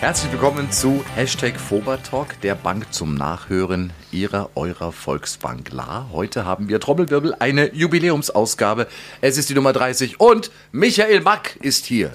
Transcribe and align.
Herzlich 0.00 0.30
willkommen 0.30 0.70
zu 0.70 1.04
Hashtag 1.16 1.58
Fobertalk, 1.58 2.40
der 2.42 2.54
Bank 2.54 2.92
zum 2.92 3.16
Nachhören 3.16 3.92
Ihrer, 4.12 4.50
eurer 4.54 4.92
Volksbank 4.92 5.72
La. 5.72 6.06
Heute 6.12 6.44
haben 6.44 6.68
wir 6.68 6.78
Trommelwirbel, 6.78 7.34
eine 7.40 7.74
Jubiläumsausgabe. 7.74 8.86
Es 9.20 9.36
ist 9.38 9.50
die 9.50 9.54
Nummer 9.54 9.72
30 9.72 10.20
und 10.20 10.52
Michael 10.70 11.22
Mack 11.22 11.56
ist 11.62 11.84
hier. 11.84 12.12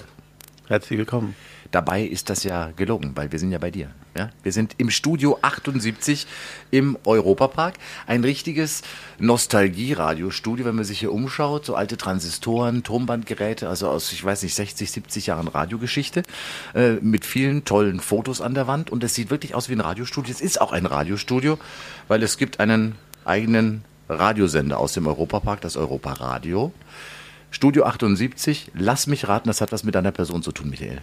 Herzlich 0.66 0.98
willkommen. 0.98 1.36
Dabei 1.74 2.04
ist 2.04 2.30
das 2.30 2.44
ja 2.44 2.70
gelogen, 2.76 3.16
weil 3.16 3.32
wir 3.32 3.40
sind 3.40 3.50
ja 3.50 3.58
bei 3.58 3.72
dir. 3.72 3.90
Ja? 4.16 4.30
Wir 4.44 4.52
sind 4.52 4.76
im 4.78 4.90
Studio 4.90 5.40
78 5.42 6.24
im 6.70 6.96
Europapark. 7.04 7.74
Ein 8.06 8.22
richtiges 8.22 8.82
Nostalgie-Radiostudio, 9.18 10.66
wenn 10.66 10.76
man 10.76 10.84
sich 10.84 11.00
hier 11.00 11.12
umschaut. 11.12 11.66
So 11.66 11.74
alte 11.74 11.96
Transistoren, 11.96 12.84
Tonbandgeräte, 12.84 13.68
also 13.68 13.88
aus, 13.88 14.12
ich 14.12 14.24
weiß 14.24 14.44
nicht, 14.44 14.54
60, 14.54 14.88
70 14.88 15.26
Jahren 15.26 15.48
Radiogeschichte. 15.48 16.22
Äh, 16.76 16.92
mit 17.00 17.24
vielen 17.24 17.64
tollen 17.64 17.98
Fotos 17.98 18.40
an 18.40 18.54
der 18.54 18.68
Wand. 18.68 18.92
Und 18.92 19.02
es 19.02 19.16
sieht 19.16 19.30
wirklich 19.30 19.56
aus 19.56 19.68
wie 19.68 19.72
ein 19.72 19.80
Radiostudio. 19.80 20.32
Es 20.32 20.40
ist 20.40 20.60
auch 20.60 20.70
ein 20.70 20.86
Radiostudio, 20.86 21.58
weil 22.06 22.22
es 22.22 22.38
gibt 22.38 22.60
einen 22.60 22.94
eigenen 23.24 23.82
Radiosender 24.08 24.78
aus 24.78 24.92
dem 24.92 25.08
Europapark, 25.08 25.60
das 25.60 25.76
Europaradio. 25.76 26.72
Studio 27.50 27.82
78, 27.82 28.70
lass 28.74 29.08
mich 29.08 29.26
raten, 29.26 29.48
das 29.48 29.60
hat 29.60 29.72
was 29.72 29.82
mit 29.82 29.96
deiner 29.96 30.12
Person 30.12 30.44
zu 30.44 30.52
tun, 30.52 30.70
Michael. 30.70 31.02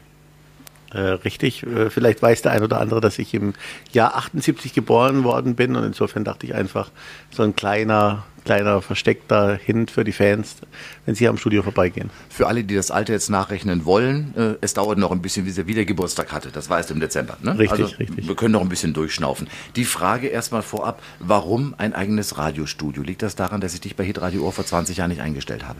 Äh, 0.93 0.99
richtig, 0.99 1.63
äh, 1.63 1.89
vielleicht 1.89 2.21
weiß 2.21 2.41
der 2.41 2.51
ein 2.51 2.63
oder 2.63 2.81
andere, 2.81 2.99
dass 2.99 3.17
ich 3.17 3.33
im 3.33 3.53
Jahr 3.93 4.15
78 4.15 4.73
geboren 4.73 5.23
worden 5.23 5.55
bin 5.55 5.75
und 5.75 5.83
insofern 5.83 6.25
dachte 6.25 6.45
ich 6.45 6.53
einfach, 6.53 6.91
so 7.29 7.43
ein 7.43 7.55
kleiner, 7.55 8.25
kleiner 8.43 8.81
versteckter 8.81 9.55
Hint 9.55 9.89
für 9.89 10.03
die 10.03 10.11
Fans, 10.11 10.57
wenn 11.05 11.15
sie 11.15 11.19
hier 11.19 11.29
am 11.29 11.37
Studio 11.37 11.63
vorbeigehen. 11.63 12.09
Für 12.29 12.47
alle, 12.47 12.65
die 12.65 12.75
das 12.75 12.91
Alter 12.91 13.13
jetzt 13.13 13.29
nachrechnen 13.29 13.85
wollen, 13.85 14.33
äh, 14.35 14.55
es 14.59 14.73
dauert 14.73 14.97
noch 14.97 15.11
ein 15.11 15.21
bisschen, 15.21 15.45
bis 15.45 15.57
er 15.57 15.65
wieder 15.65 15.85
Geburtstag 15.85 16.33
hatte. 16.33 16.49
Das 16.51 16.69
war 16.69 16.77
erst 16.77 16.91
im 16.91 16.99
Dezember. 16.99 17.37
Ne? 17.41 17.57
Richtig, 17.57 17.83
also, 17.83 17.95
richtig. 17.95 18.27
Wir 18.27 18.35
können 18.35 18.51
noch 18.51 18.61
ein 18.61 18.69
bisschen 18.69 18.93
durchschnaufen. 18.93 19.47
Die 19.77 19.85
Frage 19.85 20.27
erstmal 20.27 20.61
vorab, 20.61 21.01
warum 21.19 21.73
ein 21.77 21.93
eigenes 21.93 22.37
Radiostudio? 22.37 23.01
Liegt 23.01 23.21
das 23.21 23.35
daran, 23.35 23.61
dass 23.61 23.73
ich 23.73 23.81
dich 23.81 23.95
bei 23.95 24.03
Hitradio 24.03 24.43
Ohr 24.43 24.51
vor 24.51 24.65
20 24.65 24.97
Jahren 24.97 25.09
nicht 25.09 25.21
eingestellt 25.21 25.65
habe? 25.65 25.79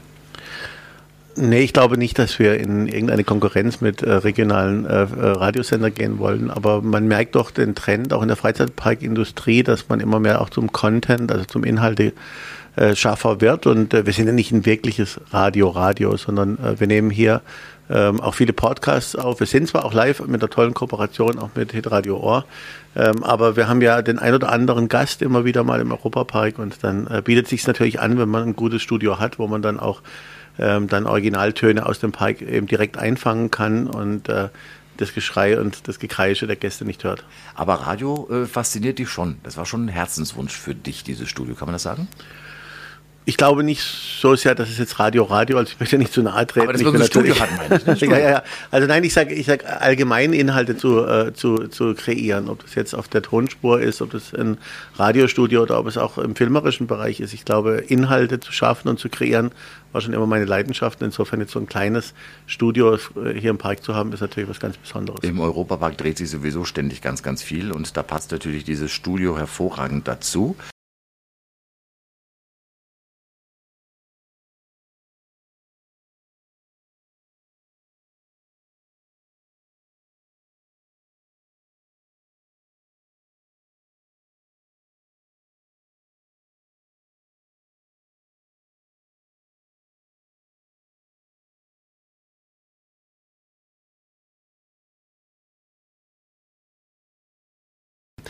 Nee, 1.35 1.61
ich 1.61 1.71
glaube 1.71 1.97
nicht, 1.97 2.19
dass 2.19 2.39
wir 2.39 2.59
in 2.59 2.87
irgendeine 2.87 3.23
Konkurrenz 3.23 3.79
mit 3.79 4.01
äh, 4.01 4.11
regionalen 4.11 4.85
äh, 4.85 4.97
Radiosender 4.97 5.89
gehen 5.89 6.19
wollen, 6.19 6.51
aber 6.51 6.81
man 6.81 7.07
merkt 7.07 7.35
doch 7.35 7.51
den 7.51 7.73
Trend 7.73 8.11
auch 8.11 8.21
in 8.21 8.27
der 8.27 8.37
Freizeitparkindustrie, 8.37 9.63
dass 9.63 9.87
man 9.87 10.01
immer 10.01 10.19
mehr 10.19 10.41
auch 10.41 10.49
zum 10.49 10.73
Content, 10.73 11.31
also 11.31 11.45
zum 11.45 11.63
Inhalte 11.63 12.11
äh, 12.75 12.95
schaffer 12.95 13.39
wird 13.39 13.65
und 13.65 13.93
äh, 13.93 14.05
wir 14.05 14.13
sind 14.13 14.27
ja 14.27 14.33
nicht 14.33 14.51
ein 14.51 14.65
wirkliches 14.65 15.21
Radio-Radio, 15.31 16.17
sondern 16.17 16.57
äh, 16.57 16.79
wir 16.79 16.87
nehmen 16.87 17.09
hier 17.09 17.41
ähm, 17.89 18.21
auch 18.21 18.33
viele 18.35 18.53
Podcasts 18.53 19.15
auf. 19.15 19.39
Wir 19.39 19.47
sind 19.47 19.67
zwar 19.67 19.85
auch 19.85 19.93
live 19.93 20.25
mit 20.27 20.41
der 20.41 20.49
tollen 20.49 20.73
Kooperation 20.73 21.39
auch 21.39 21.49
mit 21.55 21.71
Hitradio 21.71 22.17
Ohr, 22.17 22.45
ähm, 22.95 23.23
aber 23.23 23.55
wir 23.55 23.67
haben 23.67 23.81
ja 23.81 24.01
den 24.01 24.19
ein 24.19 24.33
oder 24.33 24.51
anderen 24.51 24.89
Gast 24.89 25.21
immer 25.21 25.45
wieder 25.45 25.63
mal 25.63 25.79
im 25.79 25.91
Europapark 25.91 26.59
und 26.59 26.83
dann 26.83 27.07
äh, 27.07 27.21
bietet 27.21 27.47
sich 27.47 27.65
natürlich 27.67 27.99
an, 27.99 28.17
wenn 28.17 28.29
man 28.29 28.43
ein 28.43 28.55
gutes 28.55 28.81
Studio 28.81 29.19
hat, 29.19 29.39
wo 29.39 29.47
man 29.47 29.61
dann 29.61 29.79
auch 29.79 30.01
ähm, 30.59 30.87
dann 30.87 31.05
Originaltöne 31.05 31.85
aus 31.85 31.99
dem 31.99 32.11
Park 32.11 32.41
eben 32.41 32.67
direkt 32.67 32.97
einfangen 32.97 33.51
kann 33.51 33.87
und 33.87 34.29
äh, 34.29 34.49
das 34.97 35.13
Geschrei 35.13 35.59
und 35.59 35.87
das 35.87 35.99
Gekreische 35.99 36.47
der 36.47 36.55
Gäste 36.55 36.85
nicht 36.85 37.03
hört. 37.03 37.23
Aber 37.55 37.75
Radio 37.75 38.27
äh, 38.31 38.45
fasziniert 38.45 38.99
dich 38.99 39.09
schon. 39.09 39.37
Das 39.43 39.57
war 39.57 39.65
schon 39.65 39.85
ein 39.85 39.89
Herzenswunsch 39.89 40.55
für 40.55 40.75
dich, 40.75 41.03
dieses 41.03 41.29
Studio. 41.29 41.55
Kann 41.55 41.67
man 41.67 41.73
das 41.73 41.83
sagen? 41.83 42.07
Ich 43.23 43.37
glaube 43.37 43.63
nicht 43.63 43.81
so 43.83 44.35
sehr, 44.35 44.55
dass 44.55 44.69
es 44.69 44.79
jetzt 44.79 44.97
Radio 44.99 45.23
Radio, 45.23 45.59
also 45.59 45.71
ich 45.71 45.79
möchte 45.79 45.97
nicht 45.99 46.11
zu 46.11 46.23
nahe 46.23 46.47
treten. 46.47 46.63
Aber 46.65 46.73
das 46.73 46.81
ich 46.81 46.87
wir 46.87 46.91
bin 46.91 47.01
ein 47.01 47.07
Studio 47.07 47.35
natürlich- 47.35 47.59
hatten, 47.59 47.69
meine 47.85 47.95
ich. 47.95 48.01
Ne? 48.01 48.07
ja, 48.13 48.17
ja, 48.17 48.29
ja. 48.31 48.43
Also 48.71 48.87
nein, 48.87 49.03
ich 49.03 49.13
sage 49.13 49.35
ich 49.35 49.45
sag 49.45 49.63
allgemein 49.81 50.33
Inhalte 50.33 50.75
zu, 50.75 51.05
äh, 51.05 51.31
zu, 51.33 51.67
zu 51.67 51.93
kreieren, 51.93 52.49
ob 52.49 52.63
das 52.63 52.73
jetzt 52.73 52.95
auf 52.95 53.07
der 53.07 53.21
Tonspur 53.21 53.79
ist, 53.79 54.01
ob 54.01 54.09
das 54.11 54.33
ein 54.33 54.57
Radiostudio 54.95 55.61
oder 55.61 55.77
ob 55.79 55.85
es 55.85 55.97
auch 55.97 56.17
im 56.17 56.35
filmerischen 56.35 56.87
Bereich 56.87 57.19
ist. 57.19 57.33
Ich 57.33 57.45
glaube, 57.45 57.77
Inhalte 57.87 58.39
zu 58.39 58.51
schaffen 58.51 58.87
und 58.89 58.99
zu 58.99 59.07
kreieren, 59.07 59.51
war 59.91 60.01
schon 60.01 60.13
immer 60.13 60.25
meine 60.25 60.45
Leidenschaft. 60.45 61.01
Insofern 61.03 61.41
jetzt 61.41 61.51
so 61.51 61.59
ein 61.59 61.67
kleines 61.67 62.13
Studio 62.47 62.95
äh, 62.95 62.99
hier 63.39 63.51
im 63.51 63.59
Park 63.59 63.83
zu 63.83 63.93
haben, 63.93 64.11
ist 64.13 64.21
natürlich 64.21 64.49
was 64.49 64.59
ganz 64.59 64.77
Besonderes. 64.77 65.19
Im 65.21 65.39
Europapark 65.39 65.95
dreht 65.95 66.17
sich 66.17 66.29
sowieso 66.31 66.65
ständig 66.65 67.01
ganz, 67.01 67.21
ganz 67.21 67.43
viel 67.43 67.71
und 67.71 67.95
da 67.95 68.01
passt 68.01 68.31
natürlich 68.31 68.63
dieses 68.63 68.91
Studio 68.91 69.37
hervorragend 69.37 70.07
dazu. 70.07 70.55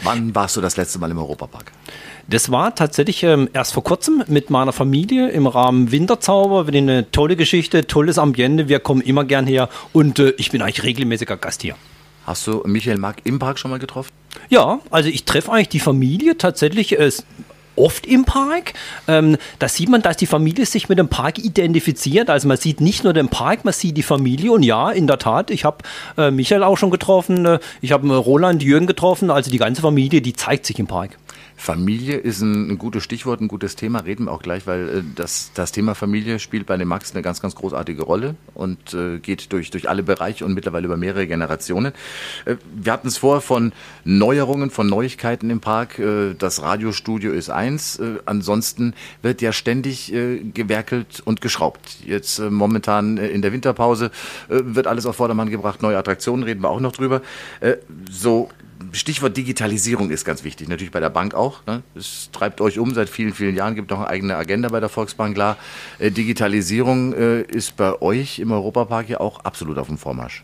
Wann 0.03 0.34
warst 0.34 0.57
du 0.57 0.62
das 0.62 0.78
letzte 0.78 1.00
Mal 1.00 1.12
im 1.12 1.17
Europapark? 1.19 1.72
Das 2.28 2.51
war 2.51 2.73
tatsächlich 2.73 3.23
ähm, 3.23 3.50
erst 3.53 3.73
vor 3.73 3.84
kurzem 3.84 4.23
mit 4.28 4.50
meiner 4.50 4.73
Familie 4.73 5.29
im 5.29 5.47
Rahmen 5.47 5.91
Winterzauber. 5.91 6.67
Wir 6.67 6.78
eine 6.78 7.12
tolle 7.12 7.35
Geschichte, 7.35 7.85
tolles 7.88 8.17
Ambiente. 8.17 8.67
Wir 8.67 8.79
kommen 8.79 9.01
immer 9.01 9.25
gern 9.25 9.45
her 9.45 9.69
und 9.94 10.19
äh, 10.19 10.34
ich 10.38 10.51
bin 10.51 10.61
eigentlich 10.61 10.84
regelmäßiger 10.84 11.38
Gast 11.38 11.61
hier. 11.61 11.75
Hast 12.25 12.47
du 12.47 12.63
Michael 12.66 12.97
Mark 12.97 13.17
im 13.25 13.40
Park 13.40 13.59
schon 13.59 13.72
mal 13.72 13.79
getroffen? 13.79 14.11
Ja, 14.50 14.79
also 14.90 15.09
ich 15.09 15.25
treffe 15.25 15.51
eigentlich 15.51 15.69
die 15.69 15.79
Familie 15.79 16.38
tatsächlich 16.38 16.97
äh, 17.00 17.11
oft 17.76 18.06
im 18.06 18.26
Park. 18.26 18.74
Ähm, 19.08 19.38
da 19.59 19.68
sieht 19.68 19.90
man, 19.90 20.02
dass 20.02 20.18
die 20.18 20.26
Familie 20.26 20.66
sich 20.66 20.90
mit 20.90 21.00
dem 21.00 21.08
Park 21.08 21.40
identifiziert. 21.40 22.30
Also 22.30 22.48
man 22.48 22.58
sieht 22.58 22.82
nicht 22.82 23.04
nur 23.04 23.14
den 23.14 23.30
Park, 23.30 23.66
man 23.66 23.74
sieht 23.74 23.98
die 23.98 24.04
Familie. 24.04 24.52
Und 24.52 24.64
ja, 24.64 24.92
in 24.92 25.08
der 25.08 25.20
Tat, 25.20 25.52
ich 25.52 25.66
habe 25.66 25.78
äh, 26.18 26.32
Michael 26.32 26.64
auch 26.64 26.78
schon 26.78 26.92
getroffen. 26.92 27.46
Äh, 27.46 27.59
ich 27.82 27.92
habe 27.92 28.08
äh, 28.08 28.14
Roland, 28.14 28.64
Jürgen 28.64 28.88
getroffen. 28.88 29.32
Also 29.32 29.52
die 29.52 29.58
ganze 29.58 29.82
Familie, 29.82 30.22
die 30.22 30.34
zeigt 30.34 30.66
sich 30.66 30.80
im 30.80 30.88
Park. 30.88 31.18
Familie 31.61 32.17
ist 32.17 32.41
ein, 32.41 32.72
ein 32.72 32.77
gutes 32.79 33.03
Stichwort, 33.03 33.39
ein 33.39 33.47
gutes 33.47 33.75
Thema, 33.75 33.99
reden 33.99 34.25
wir 34.25 34.31
auch 34.31 34.41
gleich, 34.41 34.66
weil 34.66 34.89
äh, 34.89 35.03
das, 35.13 35.51
das 35.53 35.72
Thema 35.72 35.94
Familie 35.94 36.39
spielt 36.39 36.66
bei 36.66 36.75
dem 36.75 36.88
Max 36.88 37.13
eine 37.13 37.22
ganz, 37.22 37.39
ganz 37.39 37.53
großartige 37.53 38.01
Rolle 38.01 38.33
und 38.55 38.95
äh, 38.95 39.19
geht 39.19 39.53
durch, 39.53 39.69
durch 39.69 39.88
alle 39.88 40.01
Bereiche 40.01 40.44
und 40.44 40.55
mittlerweile 40.55 40.88
über 40.88 40.97
mehrere 40.97 41.27
Generationen. 41.27 41.94
Äh, 42.45 42.55
wir 42.73 42.91
hatten 42.91 43.07
es 43.07 43.19
vorher 43.19 43.41
von 43.41 43.73
Neuerungen, 44.05 44.72
von 44.72 44.88
Neuigkeiten 44.88 45.51
im 45.51 45.59
Park. 45.59 45.99
Äh, 45.99 46.33
das 46.33 46.63
Radiostudio 46.63 47.31
ist 47.31 47.51
eins. 47.51 47.99
Äh, 47.99 48.16
ansonsten 48.25 48.95
wird 49.22 49.43
ja 49.43 49.53
ständig 49.53 50.11
äh, 50.11 50.39
gewerkelt 50.39 51.22
und 51.23 51.41
geschraubt. 51.41 51.97
Jetzt 52.03 52.39
äh, 52.39 52.49
momentan 52.49 53.19
äh, 53.19 53.28
in 53.28 53.43
der 53.43 53.53
Winterpause 53.53 54.09
äh, 54.49 54.61
wird 54.63 54.88
alles 54.88 55.05
auf 55.05 55.16
Vordermann 55.16 55.51
gebracht. 55.51 55.83
Neue 55.83 55.99
Attraktionen 55.99 56.41
reden 56.41 56.63
wir 56.63 56.72
auch 56.72 56.79
noch 56.79 56.93
drüber. 56.93 57.22
Äh, 57.59 57.75
so 58.09 58.49
Stichwort 58.92 59.36
Digitalisierung 59.38 60.09
ist 60.09 60.25
ganz 60.25 60.44
wichtig, 60.44 60.68
natürlich 60.68 60.92
bei 60.92 61.00
der 61.00 61.09
Bank 61.09 61.34
auch. 61.34 61.66
Ne? 61.66 61.84
Es 61.96 62.30
treibt 62.31 62.62
euch 62.62 62.80
um 62.80 62.94
seit 62.94 63.09
vielen, 63.09 63.34
vielen 63.34 63.56
Jahren, 63.56 63.75
gibt 63.75 63.90
noch 63.90 64.00
eine 64.00 64.08
eigene 64.08 64.36
Agenda 64.36 64.69
bei 64.69 64.80
der 64.80 64.90
Volksbank. 64.90 65.35
Klar, 65.35 65.58
äh, 66.00 66.11
Digitalisierung 66.11 67.14
äh, 67.14 67.41
ist 67.41 67.78
bei 67.78 68.02
euch 68.02 68.40
im 68.40 68.52
Europapark 68.52 69.09
ja 69.09 69.20
auch 69.20 69.44
absolut 69.46 69.78
auf 69.78 69.88
dem 69.88 69.97
Vormarsch. 69.97 70.44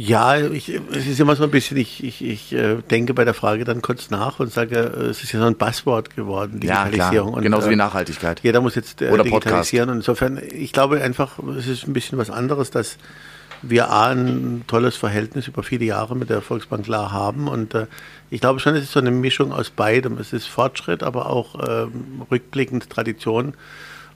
Ja, 0.00 0.36
ich, 0.36 0.68
es 0.92 1.08
ist 1.08 1.18
immer 1.18 1.34
so 1.34 1.42
ein 1.42 1.50
bisschen, 1.50 1.76
ich, 1.76 2.04
ich, 2.04 2.24
ich 2.24 2.52
äh, 2.52 2.76
denke 2.88 3.14
bei 3.14 3.24
der 3.24 3.34
Frage 3.34 3.64
dann 3.64 3.82
kurz 3.82 4.10
nach 4.10 4.38
und 4.38 4.52
sage, 4.52 4.76
äh, 4.76 5.06
es 5.06 5.24
ist 5.24 5.32
ja 5.32 5.40
so 5.40 5.46
ein 5.46 5.56
Buzzword 5.56 6.14
geworden, 6.14 6.60
Digitalisierung. 6.60 7.34
Und, 7.34 7.42
genauso 7.42 7.66
äh, 7.66 7.72
wie 7.72 7.76
Nachhaltigkeit. 7.76 8.38
Jeder 8.44 8.60
muss 8.60 8.76
jetzt 8.76 9.02
äh, 9.02 9.08
Oder 9.08 9.24
digitalisieren 9.24 9.90
und 9.90 9.96
insofern, 9.96 10.40
ich 10.52 10.72
glaube 10.72 11.02
einfach, 11.02 11.40
es 11.58 11.66
ist 11.66 11.88
ein 11.88 11.94
bisschen 11.94 12.16
was 12.16 12.30
anderes, 12.30 12.70
dass 12.70 12.96
wir 13.62 13.90
A, 13.90 14.10
ein 14.10 14.64
tolles 14.66 14.96
Verhältnis 14.96 15.48
über 15.48 15.62
viele 15.62 15.84
Jahre 15.84 16.16
mit 16.16 16.30
der 16.30 16.42
Volksbank 16.42 16.86
La 16.86 17.10
haben 17.10 17.48
und 17.48 17.74
äh, 17.74 17.86
ich 18.30 18.40
glaube 18.40 18.60
schon, 18.60 18.74
es 18.74 18.84
ist 18.84 18.92
so 18.92 19.00
eine 19.00 19.10
Mischung 19.10 19.52
aus 19.52 19.70
beidem. 19.70 20.18
Es 20.18 20.32
ist 20.32 20.46
Fortschritt, 20.46 21.02
aber 21.02 21.30
auch 21.30 21.54
ähm, 21.66 22.22
rückblickend 22.30 22.90
Tradition 22.90 23.54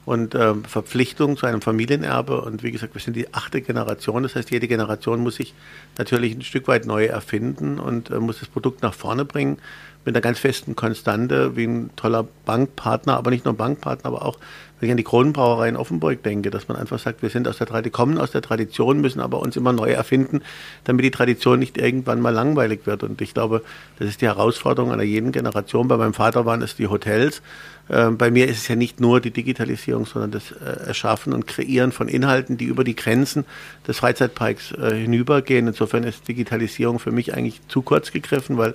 und 0.04 0.34
ähm, 0.34 0.64
Verpflichtung 0.64 1.36
zu 1.36 1.46
einem 1.46 1.62
Familienerbe. 1.62 2.42
Und 2.42 2.62
wie 2.62 2.72
gesagt, 2.72 2.94
wir 2.94 3.00
sind 3.00 3.14
die 3.14 3.32
achte 3.32 3.62
Generation. 3.62 4.22
Das 4.22 4.34
heißt, 4.34 4.50
jede 4.50 4.68
Generation 4.68 5.20
muss 5.20 5.36
sich 5.36 5.54
natürlich 5.96 6.34
ein 6.34 6.42
Stück 6.42 6.68
weit 6.68 6.86
neu 6.86 7.06
erfinden 7.06 7.78
und 7.78 8.10
äh, 8.10 8.18
muss 8.18 8.40
das 8.40 8.48
Produkt 8.48 8.82
nach 8.82 8.94
vorne 8.94 9.24
bringen. 9.24 9.58
Mit 10.04 10.14
einer 10.14 10.20
ganz 10.20 10.38
festen 10.38 10.76
Konstante, 10.76 11.56
wie 11.56 11.64
ein 11.64 11.90
toller 11.96 12.26
Bankpartner, 12.44 13.16
aber 13.16 13.30
nicht 13.30 13.44
nur 13.44 13.54
Bankpartner, 13.54 14.06
aber 14.06 14.24
auch, 14.24 14.38
wenn 14.80 14.88
ich 14.88 14.90
an 14.90 14.96
die 14.96 15.04
Kronenbrauerei 15.04 15.68
in 15.68 15.76
Offenburg 15.76 16.22
denke, 16.24 16.50
dass 16.50 16.66
man 16.66 16.76
einfach 16.76 16.98
sagt, 16.98 17.22
wir 17.22 17.30
sind 17.30 17.46
aus 17.46 17.58
der 17.58 17.68
Tradition, 17.68 17.92
kommen 17.92 18.18
aus 18.18 18.32
der 18.32 18.42
Tradition, 18.42 19.00
müssen 19.00 19.20
aber 19.20 19.40
uns 19.40 19.56
immer 19.56 19.72
neu 19.72 19.92
erfinden, 19.92 20.42
damit 20.84 21.04
die 21.04 21.12
Tradition 21.12 21.60
nicht 21.60 21.78
irgendwann 21.78 22.20
mal 22.20 22.34
langweilig 22.34 22.80
wird. 22.84 23.04
Und 23.04 23.20
ich 23.20 23.32
glaube, 23.32 23.62
das 23.98 24.08
ist 24.08 24.20
die 24.22 24.26
Herausforderung 24.26 24.90
einer 24.90 25.04
jeden 25.04 25.30
Generation. 25.30 25.86
Bei 25.86 25.96
meinem 25.96 26.14
Vater 26.14 26.46
waren 26.46 26.62
es 26.62 26.74
die 26.74 26.88
Hotels. 26.88 27.42
Ähm, 27.90 28.16
bei 28.16 28.30
mir 28.30 28.48
ist 28.48 28.58
es 28.58 28.68
ja 28.68 28.76
nicht 28.76 29.00
nur 29.00 29.20
die 29.20 29.30
Digitalisierung, 29.30 30.06
sondern 30.06 30.30
das 30.30 30.52
äh, 30.52 30.86
Erschaffen 30.86 31.32
und 31.32 31.46
Kreieren 31.46 31.92
von 31.92 32.08
Inhalten, 32.08 32.56
die 32.56 32.66
über 32.66 32.84
die 32.84 32.96
Grenzen 32.96 33.44
des 33.86 33.98
Freizeitparks 33.98 34.72
äh, 34.72 34.94
hinübergehen. 34.94 35.66
Insofern 35.66 36.04
ist 36.04 36.26
Digitalisierung 36.28 36.98
für 36.98 37.12
mich 37.12 37.34
eigentlich 37.34 37.60
zu 37.68 37.82
kurz 37.82 38.12
gegriffen, 38.12 38.56
weil 38.56 38.74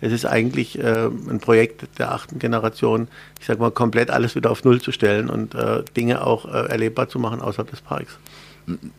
es 0.00 0.12
ist 0.12 0.26
eigentlich 0.26 0.78
äh, 0.78 1.06
ein 1.06 1.40
Projekt 1.40 1.86
der 1.98 2.12
achten 2.12 2.38
Generation, 2.38 3.08
ich 3.40 3.46
sage 3.46 3.60
mal, 3.60 3.70
komplett 3.70 4.10
alles 4.10 4.34
wieder 4.34 4.50
auf 4.50 4.64
Null 4.64 4.80
zu 4.80 4.92
stellen 4.92 5.28
und 5.28 5.56
Dinge 5.96 6.24
auch 6.24 6.44
erlebbar 6.44 7.08
zu 7.08 7.18
machen 7.18 7.40
außerhalb 7.40 7.70
des 7.70 7.80
Parks 7.80 8.18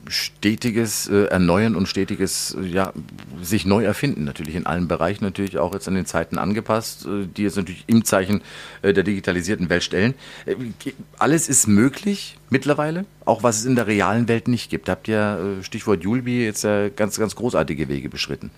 stetiges 0.08 1.08
äh, 1.08 1.26
Erneuern 1.26 1.76
und 1.76 1.88
stetiges 1.88 2.56
äh, 2.60 2.66
ja, 2.66 2.94
sich 3.42 3.66
neu 3.66 3.84
erfinden, 3.84 4.24
natürlich 4.24 4.56
in 4.56 4.66
allen 4.66 4.88
Bereichen, 4.88 5.24
natürlich 5.24 5.58
auch 5.58 5.74
jetzt 5.74 5.88
an 5.88 5.96
den 5.96 6.06
Zeiten 6.06 6.38
angepasst, 6.38 7.06
äh, 7.06 7.26
die 7.26 7.44
jetzt 7.44 7.58
natürlich 7.58 7.84
im 7.88 8.06
Zeichen 8.06 8.42
äh, 8.82 8.94
der 8.94 9.04
digitalisierten 9.04 9.70
Welt 9.70 9.84
stellen. 9.84 10.14
Äh, 10.46 10.56
alles 11.18 11.50
ist 11.50 11.68
möglich 11.68 12.38
mittlerweile, 12.50 13.06
auch 13.26 13.44
was 13.44 13.60
es 13.60 13.66
in 13.66 13.76
der 13.76 13.88
realen 13.88 14.28
Welt 14.28 14.48
nicht 14.48 14.70
gibt. 14.70 14.90
Habt 14.90 15.08
ihr, 15.08 15.58
Stichwort 15.62 16.04
Julbi, 16.04 16.44
jetzt 16.44 16.66
ganz, 16.96 17.20
ganz 17.20 17.36
großartige 17.36 17.88
Wege 17.88 18.10
beschritten. 18.10 18.50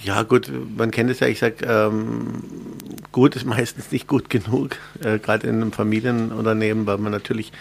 Ja, 0.00 0.22
gut, 0.22 0.50
man 0.76 0.90
kennt 0.90 1.10
es 1.10 1.20
ja, 1.20 1.26
ich 1.26 1.38
sage, 1.38 1.66
ähm, 1.66 2.42
gut 3.12 3.36
ist 3.36 3.44
meistens 3.44 3.92
nicht 3.92 4.06
gut 4.06 4.30
genug, 4.30 4.76
äh, 5.00 5.18
gerade 5.18 5.46
in 5.46 5.56
einem 5.56 5.72
Familienunternehmen, 5.72 6.86
weil 6.86 6.98
man 6.98 7.12
natürlich 7.12 7.52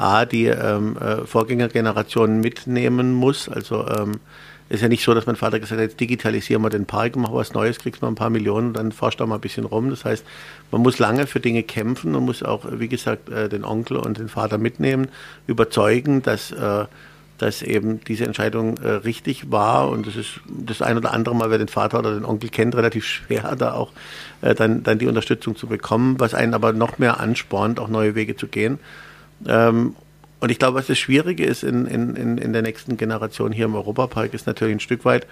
A, 0.00 0.24
die 0.24 0.46
ähm, 0.46 0.96
äh, 0.96 1.26
Vorgängergenerationen 1.26 2.40
mitnehmen 2.40 3.12
muss. 3.12 3.48
Also 3.48 3.86
ähm, 3.86 4.20
ist 4.68 4.82
ja 4.82 4.88
nicht 4.88 5.04
so, 5.04 5.14
dass 5.14 5.26
mein 5.26 5.36
Vater 5.36 5.58
gesagt 5.58 5.80
hat, 5.80 5.88
jetzt 5.88 6.00
digitalisieren 6.00 6.62
wir 6.62 6.70
den 6.70 6.86
Park, 6.86 7.16
machen 7.16 7.34
was 7.34 7.52
Neues, 7.52 7.78
kriegst 7.78 8.02
mal 8.02 8.08
ein 8.08 8.14
paar 8.14 8.30
Millionen, 8.30 8.72
dann 8.72 8.92
forscht 8.92 9.20
da 9.20 9.26
mal 9.26 9.34
ein 9.34 9.40
bisschen 9.40 9.64
rum. 9.64 9.90
Das 9.90 10.04
heißt, 10.04 10.24
man 10.70 10.80
muss 10.80 10.98
lange 10.98 11.26
für 11.26 11.40
Dinge 11.40 11.64
kämpfen 11.64 12.14
und 12.14 12.24
muss 12.24 12.42
auch, 12.42 12.64
wie 12.70 12.88
gesagt, 12.88 13.28
äh, 13.28 13.48
den 13.48 13.64
Onkel 13.64 13.96
und 13.96 14.18
den 14.18 14.28
Vater 14.28 14.58
mitnehmen, 14.58 15.08
überzeugen, 15.46 16.22
dass 16.22 16.52
äh, 16.52 16.84
dass 17.40 17.62
eben 17.62 18.04
diese 18.04 18.26
Entscheidung 18.26 18.76
äh, 18.78 18.88
richtig 18.88 19.50
war 19.50 19.88
und 19.88 20.06
das 20.06 20.14
ist 20.14 20.40
das 20.46 20.82
ein 20.82 20.98
oder 20.98 21.14
andere 21.14 21.34
Mal, 21.34 21.50
wer 21.50 21.56
den 21.56 21.68
Vater 21.68 22.00
oder 22.00 22.12
den 22.12 22.26
Onkel 22.26 22.50
kennt, 22.50 22.74
relativ 22.74 23.06
schwer, 23.06 23.56
da 23.56 23.72
auch 23.72 23.92
äh, 24.42 24.54
dann, 24.54 24.82
dann 24.82 24.98
die 24.98 25.06
Unterstützung 25.06 25.56
zu 25.56 25.66
bekommen, 25.66 26.20
was 26.20 26.34
einen 26.34 26.52
aber 26.52 26.74
noch 26.74 26.98
mehr 26.98 27.18
anspornt, 27.18 27.80
auch 27.80 27.88
neue 27.88 28.14
Wege 28.14 28.36
zu 28.36 28.46
gehen. 28.46 28.78
Ähm, 29.46 29.94
und 30.40 30.50
ich 30.50 30.58
glaube, 30.58 30.78
was 30.78 30.86
das 30.86 30.98
Schwierige 30.98 31.44
ist 31.44 31.62
in, 31.62 31.86
in, 31.86 32.38
in 32.38 32.52
der 32.52 32.62
nächsten 32.62 32.96
Generation 32.96 33.52
hier 33.52 33.66
im 33.66 33.74
Europapark, 33.74 34.32
ist 34.32 34.46
natürlich 34.46 34.76
ein 34.76 34.80
Stück 34.80 35.04
weit, 35.04 35.26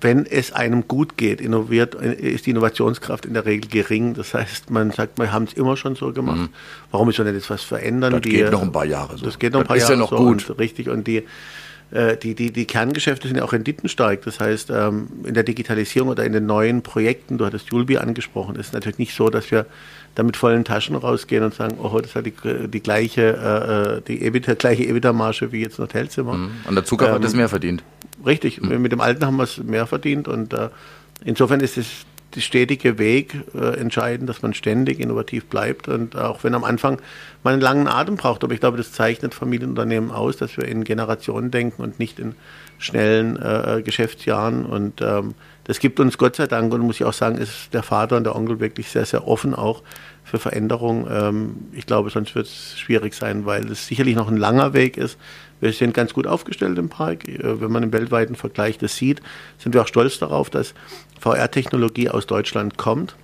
wenn 0.00 0.26
es 0.26 0.52
einem 0.52 0.88
gut 0.88 1.16
geht, 1.16 1.40
innoviert, 1.40 1.94
ist 1.94 2.46
die 2.46 2.50
Innovationskraft 2.50 3.24
in 3.24 3.34
der 3.34 3.46
Regel 3.46 3.70
gering. 3.70 4.14
Das 4.14 4.34
heißt, 4.34 4.70
man 4.70 4.90
sagt, 4.90 5.18
wir 5.18 5.32
haben 5.32 5.44
es 5.44 5.54
immer 5.54 5.76
schon 5.76 5.96
so 5.96 6.12
gemacht. 6.12 6.38
Mhm. 6.38 6.48
Warum 6.90 7.08
ist 7.08 7.18
man 7.18 7.26
denn 7.26 7.34
jetzt 7.34 7.48
was 7.48 7.62
verändern? 7.62 8.12
Das 8.12 8.20
die, 8.20 8.30
geht 8.30 8.50
noch 8.50 8.62
ein 8.62 8.72
paar 8.72 8.84
Jahre 8.84 9.16
so. 9.16 9.24
Das 9.24 9.38
geht 9.38 9.52
noch 9.52 9.60
ein 9.60 9.66
paar 9.66 9.76
das 9.76 9.88
Jahre 9.88 9.94
ist 9.94 9.98
ja 9.98 10.02
noch 10.04 10.18
so 10.18 10.24
gut. 10.24 10.50
Und, 10.50 10.58
richtig. 10.58 10.88
Und 10.88 11.06
die, 11.06 11.24
äh, 11.92 12.16
die, 12.16 12.34
die, 12.34 12.50
die 12.50 12.66
Kerngeschäfte 12.66 13.28
sind 13.28 13.38
ja 13.38 13.44
auch 13.44 13.52
renditenstark. 13.52 14.22
Das 14.22 14.38
heißt, 14.38 14.70
ähm, 14.70 15.08
in 15.24 15.34
der 15.34 15.44
Digitalisierung 15.44 16.10
oder 16.10 16.24
in 16.24 16.32
den 16.32 16.44
neuen 16.44 16.82
Projekten, 16.82 17.38
du 17.38 17.46
hattest 17.46 17.70
Julbi 17.70 17.96
angesprochen, 17.96 18.56
ist 18.56 18.66
es 18.66 18.72
natürlich 18.72 18.98
nicht 18.98 19.14
so, 19.14 19.30
dass 19.30 19.50
wir 19.50 19.66
da 20.16 20.22
mit 20.22 20.36
vollen 20.36 20.64
Taschen 20.64 20.96
rausgehen 20.96 21.44
und 21.44 21.54
sagen, 21.54 21.76
oh, 21.80 22.00
das 22.00 22.14
hat 22.14 22.24
die, 22.24 22.32
die 22.68 22.80
gleiche, 22.80 24.00
äh, 24.02 24.08
die 24.08 24.22
EBITDA, 24.22 24.54
gleiche 24.54 24.84
EBITDA-Marge 24.84 25.52
wie 25.52 25.60
jetzt 25.60 25.78
ein 25.78 25.82
Hotelzimmer. 25.82 26.32
Mhm. 26.34 26.50
Und 26.66 26.74
der 26.74 26.84
Zucker 26.84 27.08
ähm, 27.08 27.14
hat 27.14 27.24
das 27.24 27.34
mehr 27.34 27.50
verdient. 27.50 27.84
Richtig, 28.24 28.60
mhm. 28.60 28.80
mit 28.80 28.92
dem 28.92 29.00
Alten 29.00 29.24
haben 29.24 29.36
wir 29.36 29.44
es 29.44 29.58
mehr 29.58 29.86
verdient 29.86 30.26
und 30.26 30.54
äh, 30.54 30.70
insofern 31.22 31.60
ist 31.60 31.76
es 31.76 32.06
der 32.34 32.40
stetige 32.40 32.98
Weg 32.98 33.34
äh, 33.54 33.78
entscheidend, 33.78 34.28
dass 34.28 34.40
man 34.40 34.54
ständig 34.54 35.00
innovativ 35.00 35.46
bleibt 35.46 35.86
und 35.86 36.16
auch 36.16 36.42
wenn 36.44 36.54
am 36.54 36.64
Anfang 36.64 36.98
man 37.44 37.52
einen 37.52 37.62
langen 37.62 37.86
Atem 37.86 38.16
braucht, 38.16 38.42
aber 38.42 38.54
ich 38.54 38.60
glaube, 38.60 38.78
das 38.78 38.92
zeichnet 38.92 39.34
Familienunternehmen 39.34 40.10
aus, 40.10 40.38
dass 40.38 40.56
wir 40.56 40.64
in 40.64 40.84
Generationen 40.84 41.50
denken 41.50 41.82
und 41.82 41.98
nicht 41.98 42.18
in 42.18 42.34
schnellen 42.78 43.36
äh, 43.36 43.82
Geschäftsjahren 43.82 44.64
und 44.64 45.02
ähm, 45.02 45.34
das 45.66 45.80
gibt 45.80 45.98
uns 45.98 46.16
Gott 46.16 46.36
sei 46.36 46.46
Dank 46.46 46.72
und 46.72 46.80
muss 46.82 46.96
ich 46.96 47.04
auch 47.04 47.12
sagen, 47.12 47.38
ist 47.38 47.72
der 47.72 47.82
Vater 47.82 48.16
und 48.16 48.24
der 48.24 48.36
Onkel 48.36 48.60
wirklich 48.60 48.88
sehr, 48.88 49.04
sehr 49.04 49.26
offen 49.26 49.52
auch 49.52 49.82
für 50.22 50.38
Veränderung. 50.38 51.08
Ähm, 51.10 51.56
ich 51.72 51.86
glaube, 51.86 52.10
sonst 52.10 52.36
wird 52.36 52.46
es 52.46 52.78
schwierig 52.78 53.14
sein, 53.14 53.46
weil 53.46 53.70
es 53.70 53.88
sicherlich 53.88 54.14
noch 54.14 54.28
ein 54.28 54.36
langer 54.36 54.74
Weg 54.74 54.96
ist. 54.96 55.18
Wir 55.60 55.72
sind 55.72 55.92
ganz 55.92 56.12
gut 56.12 56.28
aufgestellt 56.28 56.78
im 56.78 56.88
Park. 56.88 57.28
Äh, 57.28 57.60
wenn 57.60 57.72
man 57.72 57.82
im 57.82 57.92
weltweiten 57.92 58.36
Vergleich 58.36 58.78
das 58.78 58.96
sieht, 58.96 59.20
sind 59.58 59.74
wir 59.74 59.82
auch 59.82 59.88
stolz 59.88 60.20
darauf, 60.20 60.50
dass 60.50 60.72
VR-Technologie 61.18 62.10
aus 62.10 62.26
Deutschland 62.26 62.76
kommt. 62.76 63.16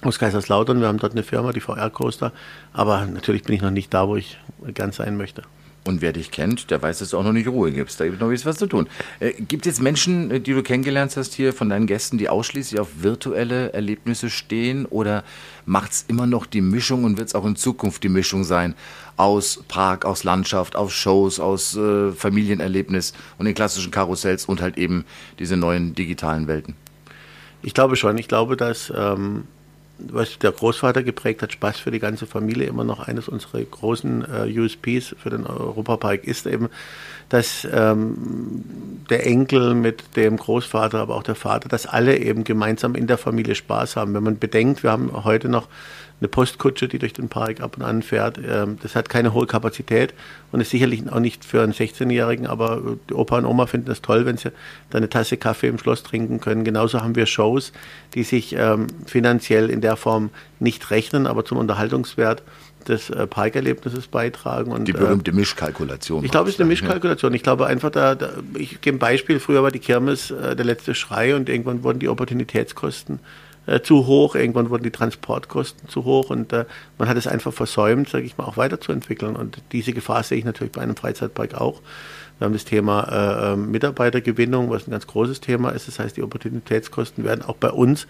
Aus 0.00 0.18
Kaiserslautern. 0.18 0.80
Wir 0.80 0.88
haben 0.88 0.98
dort 0.98 1.12
eine 1.12 1.22
Firma, 1.22 1.52
die 1.52 1.60
VR-Coaster. 1.60 2.32
Aber 2.72 3.06
natürlich 3.06 3.44
bin 3.44 3.54
ich 3.54 3.62
noch 3.62 3.70
nicht 3.70 3.94
da, 3.94 4.08
wo 4.08 4.16
ich 4.16 4.36
ganz 4.74 4.96
sein 4.96 5.16
möchte. 5.16 5.42
Und 5.88 6.02
wer 6.02 6.12
dich 6.12 6.30
kennt, 6.30 6.70
der 6.70 6.82
weiß, 6.82 6.98
dass 6.98 7.10
du 7.10 7.18
auch 7.18 7.24
noch 7.24 7.32
nicht 7.32 7.48
Ruhe 7.48 7.72
gibst. 7.72 7.98
Da 7.98 8.04
gibt 8.04 8.20
noch 8.20 8.28
was 8.28 8.58
zu 8.58 8.66
tun. 8.66 8.88
Äh, 9.20 9.32
gibt 9.32 9.66
es 9.66 9.80
Menschen, 9.80 10.30
äh, 10.30 10.38
die 10.38 10.52
du 10.52 10.62
kennengelernt 10.62 11.16
hast 11.16 11.32
hier 11.32 11.54
von 11.54 11.70
deinen 11.70 11.86
Gästen, 11.86 12.18
die 12.18 12.28
ausschließlich 12.28 12.78
auf 12.78 12.88
virtuelle 13.00 13.72
Erlebnisse 13.72 14.28
stehen? 14.28 14.84
Oder 14.84 15.24
macht 15.64 15.92
es 15.92 16.04
immer 16.06 16.26
noch 16.26 16.44
die 16.44 16.60
Mischung 16.60 17.04
und 17.04 17.16
wird 17.16 17.28
es 17.28 17.34
auch 17.34 17.46
in 17.46 17.56
Zukunft 17.56 18.02
die 18.02 18.10
Mischung 18.10 18.44
sein 18.44 18.74
aus 19.16 19.64
Park, 19.66 20.04
aus 20.04 20.24
Landschaft, 20.24 20.76
aus 20.76 20.92
Shows, 20.92 21.40
aus 21.40 21.74
äh, 21.74 22.12
Familienerlebnis 22.12 23.14
und 23.38 23.46
den 23.46 23.54
klassischen 23.54 23.90
Karussells 23.90 24.44
und 24.44 24.60
halt 24.60 24.76
eben 24.76 25.06
diese 25.38 25.56
neuen 25.56 25.94
digitalen 25.94 26.48
Welten? 26.48 26.74
Ich 27.62 27.72
glaube 27.72 27.96
schon. 27.96 28.18
Ich 28.18 28.28
glaube, 28.28 28.58
dass 28.58 28.92
ähm, 28.94 29.44
was 29.98 30.38
der 30.38 30.52
Großvater 30.52 31.02
geprägt 31.02 31.42
hat, 31.42 31.52
Spaß 31.52 31.78
für 31.78 31.90
die 31.90 31.98
ganze 31.98 32.26
Familie, 32.26 32.66
immer 32.66 32.84
noch 32.84 33.06
eines 33.06 33.28
unserer 33.28 33.60
großen 33.62 34.24
äh, 34.24 34.58
USPs 34.58 35.14
für 35.18 35.30
den 35.30 35.46
Europapark 35.46 36.24
ist 36.24 36.46
eben, 36.46 36.68
dass 37.28 37.66
ähm, 37.70 38.14
der 39.10 39.26
Enkel 39.26 39.74
mit 39.74 40.16
dem 40.16 40.36
Großvater, 40.36 40.98
aber 41.00 41.16
auch 41.16 41.22
der 41.22 41.34
Vater, 41.34 41.68
dass 41.68 41.86
alle 41.86 42.18
eben 42.18 42.44
gemeinsam 42.44 42.94
in 42.94 43.06
der 43.06 43.18
Familie 43.18 43.54
Spaß 43.54 43.96
haben. 43.96 44.14
Wenn 44.14 44.22
man 44.22 44.38
bedenkt, 44.38 44.82
wir 44.82 44.92
haben 44.92 45.24
heute 45.24 45.48
noch 45.48 45.68
eine 46.20 46.28
Postkutsche, 46.28 46.88
die 46.88 46.98
durch 46.98 47.12
den 47.12 47.28
Park 47.28 47.60
ab 47.60 47.76
und 47.76 47.82
an 47.82 48.02
fährt. 48.02 48.38
Ähm, 48.38 48.78
das 48.82 48.96
hat 48.96 49.08
keine 49.08 49.32
hohe 49.32 49.46
Kapazität 49.46 50.14
und 50.50 50.60
ist 50.60 50.70
sicherlich 50.70 51.10
auch 51.10 51.20
nicht 51.20 51.44
für 51.44 51.62
einen 51.62 51.72
16-Jährigen, 51.72 52.46
aber 52.46 52.96
die 53.08 53.14
Opa 53.14 53.38
und 53.38 53.44
Oma 53.44 53.66
finden 53.66 53.90
es 53.90 54.02
toll, 54.02 54.26
wenn 54.26 54.36
sie 54.36 54.50
da 54.90 54.98
eine 54.98 55.08
Tasse 55.08 55.36
Kaffee 55.36 55.68
im 55.68 55.78
Schloss 55.78 56.02
trinken 56.02 56.40
können. 56.40 56.64
Genauso 56.64 57.00
haben 57.00 57.14
wir 57.14 57.26
Shows, 57.26 57.72
die 58.14 58.24
sich 58.24 58.54
ähm, 58.56 58.88
finanziell 59.06 59.70
in 59.70 59.80
der 59.80 59.96
Form 59.96 60.30
nicht 60.58 60.90
rechnen, 60.90 61.26
aber 61.26 61.44
zum 61.44 61.58
Unterhaltungswert 61.58 62.42
des 62.88 63.10
äh, 63.10 63.26
Parkerlebnisses 63.26 64.08
beitragen. 64.08 64.72
Und, 64.72 64.86
die 64.86 64.92
berühmte 64.92 65.30
äh, 65.30 65.34
Mischkalkulation. 65.34 66.24
Ich 66.24 66.30
glaube, 66.30 66.48
es 66.48 66.56
ist 66.56 66.60
eine 66.60 66.68
Mischkalkulation. 66.68 67.34
Ich 67.34 67.42
glaube 67.42 67.66
einfach, 67.66 67.90
da, 67.90 68.14
da 68.14 68.30
ich 68.54 68.80
gebe 68.80 68.96
ein 68.96 68.98
Beispiel, 68.98 69.40
früher 69.40 69.62
war 69.62 69.70
die 69.70 69.78
Kirmes 69.78 70.30
äh, 70.30 70.56
der 70.56 70.64
letzte 70.64 70.94
Schrei 70.94 71.36
und 71.36 71.48
irgendwann 71.48 71.82
wurden 71.82 71.98
die 71.98 72.08
Opportunitätskosten 72.08 73.20
äh, 73.68 73.82
zu 73.82 74.06
hoch, 74.06 74.34
irgendwann 74.34 74.70
wurden 74.70 74.82
die 74.82 74.90
Transportkosten 74.90 75.88
zu 75.88 76.04
hoch 76.04 76.30
und 76.30 76.52
äh, 76.52 76.64
man 76.96 77.08
hat 77.08 77.16
es 77.16 77.26
einfach 77.26 77.52
versäumt, 77.52 78.08
sage 78.08 78.24
ich 78.24 78.38
mal, 78.38 78.44
auch 78.44 78.56
weiterzuentwickeln. 78.56 79.36
Und 79.36 79.58
diese 79.72 79.92
Gefahr 79.92 80.22
sehe 80.22 80.38
ich 80.38 80.44
natürlich 80.44 80.72
bei 80.72 80.80
einem 80.80 80.96
Freizeitpark 80.96 81.54
auch. 81.54 81.82
Wir 82.38 82.46
haben 82.46 82.52
das 82.52 82.64
Thema 82.64 83.02
äh, 83.10 83.52
ähm, 83.52 83.70
Mitarbeitergewinnung, 83.70 84.70
was 84.70 84.86
ein 84.86 84.92
ganz 84.92 85.06
großes 85.06 85.40
Thema 85.40 85.70
ist. 85.70 85.86
Das 85.86 85.98
heißt, 85.98 86.16
die 86.16 86.22
Opportunitätskosten 86.22 87.24
werden 87.24 87.42
auch 87.42 87.56
bei 87.56 87.70
uns 87.70 88.06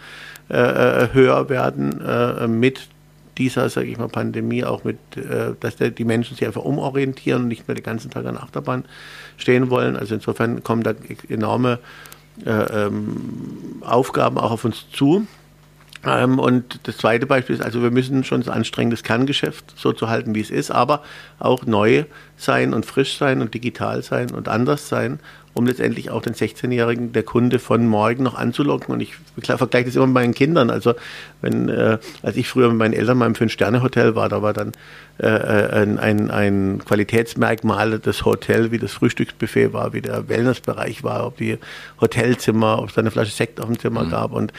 äh, 0.49 0.57
äh 0.57 1.09
höher 1.13 1.49
werden 1.49 2.01
äh, 2.03 2.47
mit 2.47 2.89
dieser, 3.39 3.69
sage 3.69 3.89
ich 3.89 3.99
mal, 3.99 4.09
Pandemie, 4.09 4.65
auch 4.65 4.85
mit, 4.85 4.99
äh, 5.17 5.55
dass 5.59 5.77
die 5.77 6.05
Menschen 6.05 6.37
sich 6.37 6.47
einfach 6.47 6.65
umorientieren 6.65 7.43
und 7.43 7.49
nicht 7.49 7.67
mehr 7.69 7.75
den 7.75 7.85
ganzen 7.85 8.11
Tag 8.11 8.27
an 8.27 8.37
Achterbahn 8.37 8.85
stehen 9.37 9.71
wollen. 9.71 9.97
Also 9.97 10.15
insofern 10.15 10.63
kommen 10.63 10.83
da 10.83 10.95
enorme 11.29 11.79
äh, 12.45 12.51
ähm, 12.51 13.81
Aufgaben 13.81 14.39
auch 14.39 14.51
auf 14.51 14.65
uns 14.65 14.91
zu. 14.93 15.27
Ähm, 16.07 16.39
und 16.39 16.81
das 16.85 16.99
zweite 16.99 17.27
Beispiel 17.27 17.57
ist, 17.57 17.63
also 17.63 17.83
wir 17.83 17.91
müssen 17.91 18.25
schon 18.25 18.41
das 18.41 18.49
anstrengendes 18.49 19.03
Kerngeschäft 19.03 19.75
so 19.77 19.93
zu 19.93 20.09
halten, 20.09 20.35
wie 20.35 20.41
es 20.41 20.51
ist, 20.51 20.71
aber 20.71 21.03
auch 21.39 21.67
neu 21.67 22.05
sein 22.37 22.73
und 22.73 22.87
frisch 22.87 23.19
sein 23.19 23.41
und 23.41 23.55
digital 23.55 24.03
sein 24.03 24.31
und 24.31 24.49
anders 24.49 24.89
sein, 24.89 25.19
um 25.55 25.67
letztendlich 25.67 26.11
auch 26.11 26.23
den 26.23 26.35
16-Jährigen, 26.35 27.13
der 27.13 27.25
Kunde 27.25 27.59
von 27.59 27.85
morgen 27.87 28.23
noch 28.23 28.37
anzulocken. 28.37 28.95
Und 28.95 29.01
ich 29.01 29.17
vergleiche 29.37 29.87
das 29.87 29.97
immer 29.97 30.07
mit 30.07 30.15
meinen 30.15 30.35
Kindern. 30.35 30.71
Also 30.71 30.95
wenn, 31.43 31.69
äh, 31.69 31.99
als 32.23 32.37
ich 32.37 32.49
früher 32.49 32.69
mit 32.69 32.79
meinen 32.79 32.95
Eltern 32.95 33.19
mal 33.19 33.27
im 33.27 33.35
Fünf-Sterne-Hotel 33.35 34.15
war, 34.15 34.29
da 34.29 34.41
war 34.41 34.53
dann 34.53 34.73
äh, 35.19 35.27
ein, 35.27 35.99
ein, 35.99 36.31
ein 36.31 36.81
Qualitätsmerkmal 36.85 37.99
das 37.99 38.25
Hotel, 38.25 38.71
wie 38.71 38.79
das 38.79 38.93
Frühstücksbuffet 38.93 39.73
war, 39.73 39.93
wie 39.93 40.01
der 40.01 40.29
Wellnessbereich 40.29 41.03
war, 41.03 41.27
ob 41.27 41.39
die 41.39 41.59
Hotelzimmer, 42.01 42.79
ob 42.79 42.91
es 42.91 42.95
da 42.95 43.01
eine 43.01 43.11
Flasche 43.11 43.33
Sekt 43.33 43.61
auf 43.61 43.67
dem 43.67 43.81
Zimmer 43.81 44.05
mhm. 44.05 44.11
gab. 44.11 44.33
Und 44.33 44.53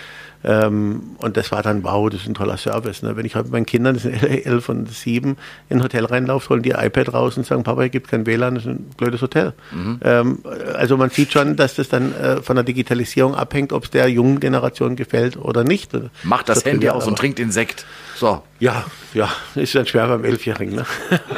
Ähm, 0.43 1.15
und 1.17 1.36
das 1.36 1.51
war 1.51 1.62
dann, 1.62 1.84
wow, 1.84 2.10
das 2.10 2.22
ist 2.22 2.27
ein 2.27 2.34
toller 2.34 2.58
Service. 2.58 3.01
Ne? 3.01 3.17
Wenn 3.17 3.25
ich 3.25 3.36
heute 3.36 3.46
mit 3.46 3.53
meinen 3.53 3.65
Kindern, 3.65 3.96
das 3.96 4.03
sind 4.03 4.24
elf 4.46 4.69
und 4.69 4.89
sieben, 4.89 5.38
in 5.69 5.77
ein 5.77 5.84
Hotel 5.84 6.05
reinlaufe, 6.05 6.50
holen 6.50 6.62
die 6.62 6.72
iPad 6.72 7.13
raus 7.13 7.38
und 7.38 7.46
sagen, 7.46 7.63
Papa, 7.63 7.81
hier 7.81 7.89
gibt 7.89 8.08
kein 8.08 8.25
WLAN, 8.25 8.55
das 8.55 8.65
ist 8.65 8.69
ein 8.69 8.89
blödes 8.98 9.22
Hotel. 9.22 9.53
Mhm. 9.72 10.00
Ähm, 10.03 10.39
also 10.75 10.96
man 10.98 11.10
sieht 11.10 11.34
schon, 11.34 11.55
dass 11.55 11.75
das 11.75 11.89
dann 11.89 12.13
äh, 12.15 12.41
von 12.41 12.55
der 12.55 12.63
Digitalisierung 12.63 13.36
abhängt, 13.36 13.74
ob 13.74 13.86
es 13.86 13.89
der 13.89 14.08
jungen 14.08 14.39
Generation 14.39 14.96
gefällt 14.96 15.38
oder 15.38 15.63
nicht. 15.63 15.91
Macht 16.24 16.48
das, 16.48 16.63
das 16.63 16.72
Handy 16.72 16.89
aus 16.89 17.08
und 17.08 17.17
trinkt 17.17 17.39
Insekt. 17.39 17.86
So. 18.15 18.41
Ja, 18.60 18.86
ja, 19.13 19.29
ist 19.55 19.75
dann 19.75 19.86
schwer 19.86 20.08
beim 20.08 20.25
Elfjährigen. 20.25 20.75
Ne? 20.75 20.86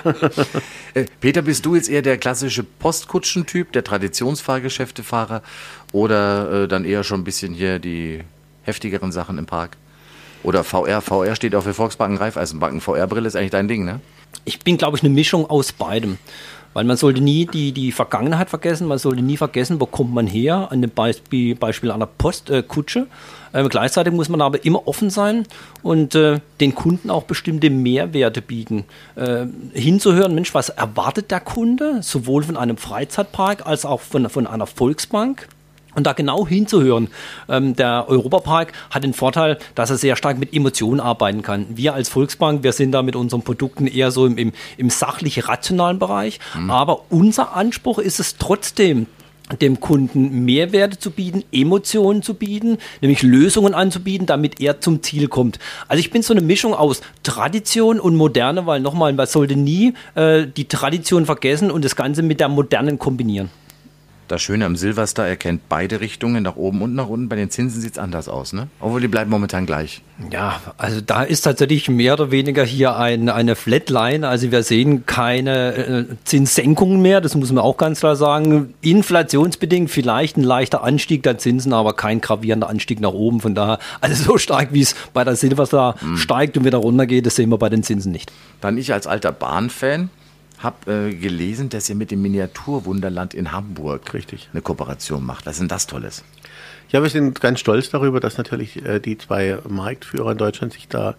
Äh, 0.93 1.05
Peter, 1.21 1.41
bist 1.41 1.65
du 1.65 1.75
jetzt 1.75 1.87
eher 1.87 2.01
der 2.01 2.17
klassische 2.17 2.63
Postkutschentyp, 2.63 3.71
der 3.71 3.85
Traditionsfahrgeschäftefahrer 3.85 5.41
oder 5.93 6.63
äh, 6.63 6.67
dann 6.67 6.83
eher 6.83 7.05
schon 7.05 7.21
ein 7.21 7.23
bisschen 7.23 7.53
hier 7.53 7.79
die 7.79 8.25
heftigeren 8.63 9.11
Sachen 9.11 9.37
im 9.37 9.45
Park? 9.45 9.77
Oder 10.43 10.63
VR, 10.63 11.01
VR 11.01 11.35
steht 11.35 11.55
auch 11.55 11.63
für 11.63 11.73
Volksbanken, 11.73 12.17
Raiffeisenbanken. 12.17 12.81
VR-Brille 12.81 13.27
ist 13.27 13.35
eigentlich 13.35 13.51
dein 13.51 13.67
Ding, 13.67 13.85
ne? 13.85 13.99
Ich 14.45 14.59
bin, 14.59 14.77
glaube 14.77 14.97
ich, 14.97 15.03
eine 15.03 15.13
Mischung 15.13 15.49
aus 15.49 15.71
beidem. 15.71 16.17
Weil 16.73 16.85
man 16.85 16.95
sollte 16.95 17.19
nie 17.19 17.45
die, 17.45 17.73
die 17.73 17.91
Vergangenheit 17.91 18.49
vergessen, 18.49 18.87
man 18.87 18.97
sollte 18.97 19.21
nie 19.21 19.35
vergessen, 19.35 19.81
wo 19.81 19.85
kommt 19.85 20.13
man 20.13 20.25
her, 20.25 20.71
an 20.71 20.81
dem 20.81 20.89
Beispiel, 20.89 21.53
Beispiel 21.55 21.91
einer 21.91 22.05
Postkutsche. 22.05 23.07
Äh, 23.51 23.67
gleichzeitig 23.67 24.13
muss 24.13 24.29
man 24.29 24.41
aber 24.41 24.63
immer 24.63 24.87
offen 24.87 25.09
sein 25.09 25.45
und 25.83 26.15
äh, 26.15 26.39
den 26.61 26.73
Kunden 26.73 27.09
auch 27.09 27.23
bestimmte 27.23 27.69
Mehrwerte 27.69 28.41
bieten. 28.41 28.85
Äh, 29.15 29.47
hinzuhören, 29.73 30.33
Mensch, 30.33 30.53
was 30.53 30.69
erwartet 30.69 31.29
der 31.31 31.41
Kunde, 31.41 32.01
sowohl 32.01 32.43
von 32.43 32.55
einem 32.55 32.77
Freizeitpark 32.77 33.65
als 33.67 33.85
auch 33.85 33.99
von, 33.99 34.29
von 34.29 34.47
einer 34.47 34.65
Volksbank? 34.65 35.49
Und 35.95 36.07
da 36.07 36.13
genau 36.13 36.47
hinzuhören. 36.47 37.09
Ähm, 37.49 37.75
der 37.75 38.05
Europapark 38.07 38.73
hat 38.89 39.03
den 39.03 39.13
Vorteil, 39.13 39.57
dass 39.75 39.89
er 39.89 39.97
sehr 39.97 40.15
stark 40.15 40.37
mit 40.37 40.53
Emotionen 40.53 40.99
arbeiten 40.99 41.41
kann. 41.41 41.65
Wir 41.69 41.93
als 41.93 42.09
Volksbank, 42.09 42.63
wir 42.63 42.71
sind 42.71 42.91
da 42.91 43.01
mit 43.01 43.15
unseren 43.15 43.41
Produkten 43.41 43.87
eher 43.87 44.11
so 44.11 44.25
im, 44.25 44.37
im, 44.37 44.53
im 44.77 44.89
sachlich-rationalen 44.89 45.99
Bereich. 45.99 46.39
Mhm. 46.57 46.71
Aber 46.71 47.01
unser 47.09 47.55
Anspruch 47.55 47.99
ist 47.99 48.19
es 48.19 48.37
trotzdem, 48.37 49.07
dem 49.59 49.79
Kunden 49.79 50.45
Mehrwerte 50.45 50.99
zu 50.99 51.11
bieten, 51.11 51.43
Emotionen 51.51 52.21
zu 52.21 52.35
bieten, 52.35 52.77
nämlich 53.01 53.21
Lösungen 53.21 53.73
anzubieten, 53.73 54.25
damit 54.25 54.61
er 54.61 54.79
zum 54.79 55.03
Ziel 55.03 55.27
kommt. 55.27 55.59
Also 55.87 55.99
ich 55.99 56.11
bin 56.11 56.21
so 56.21 56.33
eine 56.33 56.41
Mischung 56.41 56.73
aus 56.73 57.01
Tradition 57.23 57.99
und 57.99 58.15
Moderne, 58.15 58.65
weil 58.65 58.79
nochmal, 58.79 59.13
man 59.13 59.27
sollte 59.27 59.55
nie 59.55 59.93
äh, 60.15 60.45
die 60.45 60.65
Tradition 60.65 61.25
vergessen 61.25 61.71
und 61.71 61.83
das 61.83 61.95
Ganze 61.95 62.21
mit 62.21 62.39
der 62.39 62.49
Modernen 62.49 62.99
kombinieren. 62.99 63.49
Das 64.31 64.41
Schöne 64.41 64.65
am 64.65 64.77
Silverstar 64.77 65.27
erkennt 65.27 65.67
beide 65.67 65.99
Richtungen, 65.99 66.41
nach 66.41 66.55
oben 66.55 66.81
und 66.81 66.95
nach 66.95 67.09
unten. 67.09 67.27
Bei 67.27 67.35
den 67.35 67.49
Zinsen 67.49 67.81
sieht 67.81 67.91
es 67.91 67.97
anders 67.97 68.29
aus, 68.29 68.53
ne? 68.53 68.69
Obwohl 68.79 69.01
die 69.01 69.09
bleiben 69.09 69.29
momentan 69.29 69.65
gleich. 69.65 70.01
Ja, 70.31 70.61
also 70.77 71.01
da 71.01 71.23
ist 71.23 71.41
tatsächlich 71.41 71.89
mehr 71.89 72.13
oder 72.13 72.31
weniger 72.31 72.63
hier 72.63 72.95
ein, 72.95 73.27
eine 73.27 73.57
Flatline. 73.57 74.25
Also 74.25 74.49
wir 74.49 74.63
sehen 74.63 75.05
keine 75.05 75.75
äh, 75.75 76.05
Zinssenkungen 76.23 77.01
mehr, 77.01 77.19
das 77.19 77.35
muss 77.35 77.51
man 77.51 77.61
auch 77.61 77.75
ganz 77.75 77.99
klar 77.99 78.15
sagen. 78.15 78.73
Inflationsbedingt 78.79 79.91
vielleicht 79.91 80.37
ein 80.37 80.43
leichter 80.43 80.81
Anstieg 80.81 81.23
der 81.23 81.37
Zinsen, 81.37 81.73
aber 81.73 81.91
kein 81.91 82.21
gravierender 82.21 82.69
Anstieg 82.69 83.01
nach 83.01 83.11
oben. 83.11 83.41
Von 83.41 83.53
daher, 83.53 83.79
also 83.99 84.23
so 84.23 84.37
stark 84.37 84.69
wie 84.71 84.81
es 84.81 84.95
bei 85.13 85.25
der 85.25 85.35
Silverstar 85.35 85.97
mhm. 85.99 86.15
steigt 86.15 86.55
und 86.55 86.63
wieder 86.63 86.77
runtergeht, 86.77 87.25
das 87.25 87.35
sehen 87.35 87.49
wir 87.49 87.57
bei 87.57 87.67
den 87.67 87.83
Zinsen 87.83 88.13
nicht. 88.13 88.31
Dann 88.61 88.77
ich 88.77 88.93
als 88.93 89.07
alter 89.07 89.33
Bahnfan 89.33 90.09
habe 90.63 91.09
äh, 91.09 91.13
gelesen, 91.13 91.69
dass 91.69 91.89
ihr 91.89 91.95
mit 91.95 92.11
dem 92.11 92.21
Miniaturwunderland 92.21 93.33
in 93.33 93.51
Hamburg 93.51 94.13
Richtig. 94.13 94.49
eine 94.53 94.61
Kooperation 94.61 95.25
macht. 95.25 95.45
Was 95.45 95.53
ist 95.53 95.59
denn 95.61 95.67
das 95.67 95.87
Tolles? 95.87 96.23
Ja, 96.89 97.01
wir 97.01 97.09
sind 97.09 97.39
ganz 97.39 97.59
stolz 97.59 97.89
darüber, 97.89 98.19
dass 98.19 98.37
natürlich 98.37 98.85
äh, 98.85 98.99
die 98.99 99.17
zwei 99.17 99.59
Marktführer 99.67 100.31
in 100.31 100.37
Deutschland 100.37 100.73
sich 100.73 100.87
da 100.87 101.15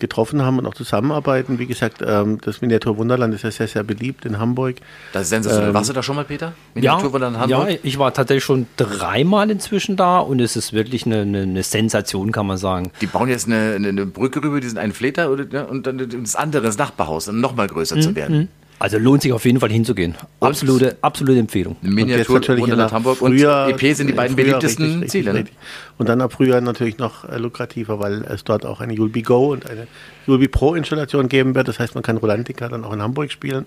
getroffen 0.00 0.42
haben 0.42 0.58
und 0.58 0.66
auch 0.66 0.74
zusammenarbeiten. 0.74 1.58
Wie 1.58 1.66
gesagt, 1.66 2.02
ähm, 2.04 2.38
das 2.40 2.60
Miniaturwunderland 2.62 3.34
ist 3.34 3.42
ja 3.42 3.50
sehr, 3.50 3.68
sehr 3.68 3.82
beliebt 3.84 4.24
in 4.24 4.38
Hamburg. 4.38 4.76
Das 5.12 5.24
ist 5.24 5.28
sensationell. 5.28 5.68
Ähm, 5.68 5.74
Warst 5.74 5.90
du 5.90 5.92
da 5.92 6.02
schon 6.02 6.16
mal, 6.16 6.24
Peter? 6.24 6.54
Miniaturwunderland 6.74 7.50
ja, 7.50 7.58
Hamburg? 7.58 7.74
Ja, 7.74 7.78
ich 7.82 7.98
war 7.98 8.12
tatsächlich 8.12 8.44
schon 8.44 8.66
dreimal 8.76 9.50
inzwischen 9.50 9.96
da 9.96 10.18
und 10.18 10.40
es 10.40 10.56
ist 10.56 10.72
wirklich 10.72 11.06
eine, 11.06 11.20
eine, 11.20 11.42
eine 11.42 11.62
Sensation, 11.62 12.32
kann 12.32 12.46
man 12.46 12.56
sagen. 12.56 12.90
Die 13.00 13.06
bauen 13.06 13.28
jetzt 13.28 13.46
eine, 13.46 13.74
eine 13.74 14.06
Brücke 14.06 14.42
rüber, 14.42 14.60
die 14.60 14.68
sind 14.68 14.78
ein 14.78 14.92
Fleter 14.92 15.30
und 15.30 15.86
dann 15.86 15.98
das 15.98 16.34
andere, 16.34 16.62
das 16.62 16.78
Nachbarhaus, 16.78 17.28
um 17.28 17.40
noch 17.40 17.54
mal 17.54 17.68
größer 17.68 17.96
mhm. 17.96 18.00
zu 18.00 18.14
werden. 18.16 18.48
Also 18.80 18.96
lohnt 18.96 19.20
sich 19.20 19.34
auf 19.34 19.44
jeden 19.44 19.60
Fall 19.60 19.68
hinzugehen. 19.68 20.14
Absolute, 20.40 20.96
absolute 21.02 21.38
Empfehlung. 21.38 21.76
Miniatur 21.82 22.36
und 22.36 22.40
natürlich 22.40 22.62
Wunderland 22.62 22.92
Hamburg 22.92 23.18
Frühjahr, 23.18 23.66
und 23.66 23.82
EP 23.82 23.94
sind 23.94 24.06
die 24.06 24.14
beiden 24.14 24.34
beliebtesten 24.34 24.92
richtig, 24.92 25.10
Ziele. 25.10 25.34
Richtig, 25.34 25.54
Und 25.98 26.08
dann 26.08 26.22
ab 26.22 26.32
Frühjahr 26.32 26.62
natürlich 26.62 26.96
noch 26.96 27.28
äh, 27.28 27.36
lukrativer, 27.36 28.00
weil 28.00 28.24
es 28.24 28.42
dort 28.42 28.64
auch 28.64 28.80
eine 28.80 28.94
Julbi 28.94 29.20
Go 29.20 29.52
und 29.52 29.68
eine 29.68 29.86
Julbi 30.26 30.48
Pro 30.48 30.74
Installation 30.74 31.28
geben 31.28 31.54
wird. 31.54 31.68
Das 31.68 31.78
heißt, 31.78 31.94
man 31.94 32.02
kann 32.02 32.16
Rolantica 32.16 32.70
dann 32.70 32.86
auch 32.86 32.94
in 32.94 33.02
Hamburg 33.02 33.30
spielen. 33.30 33.66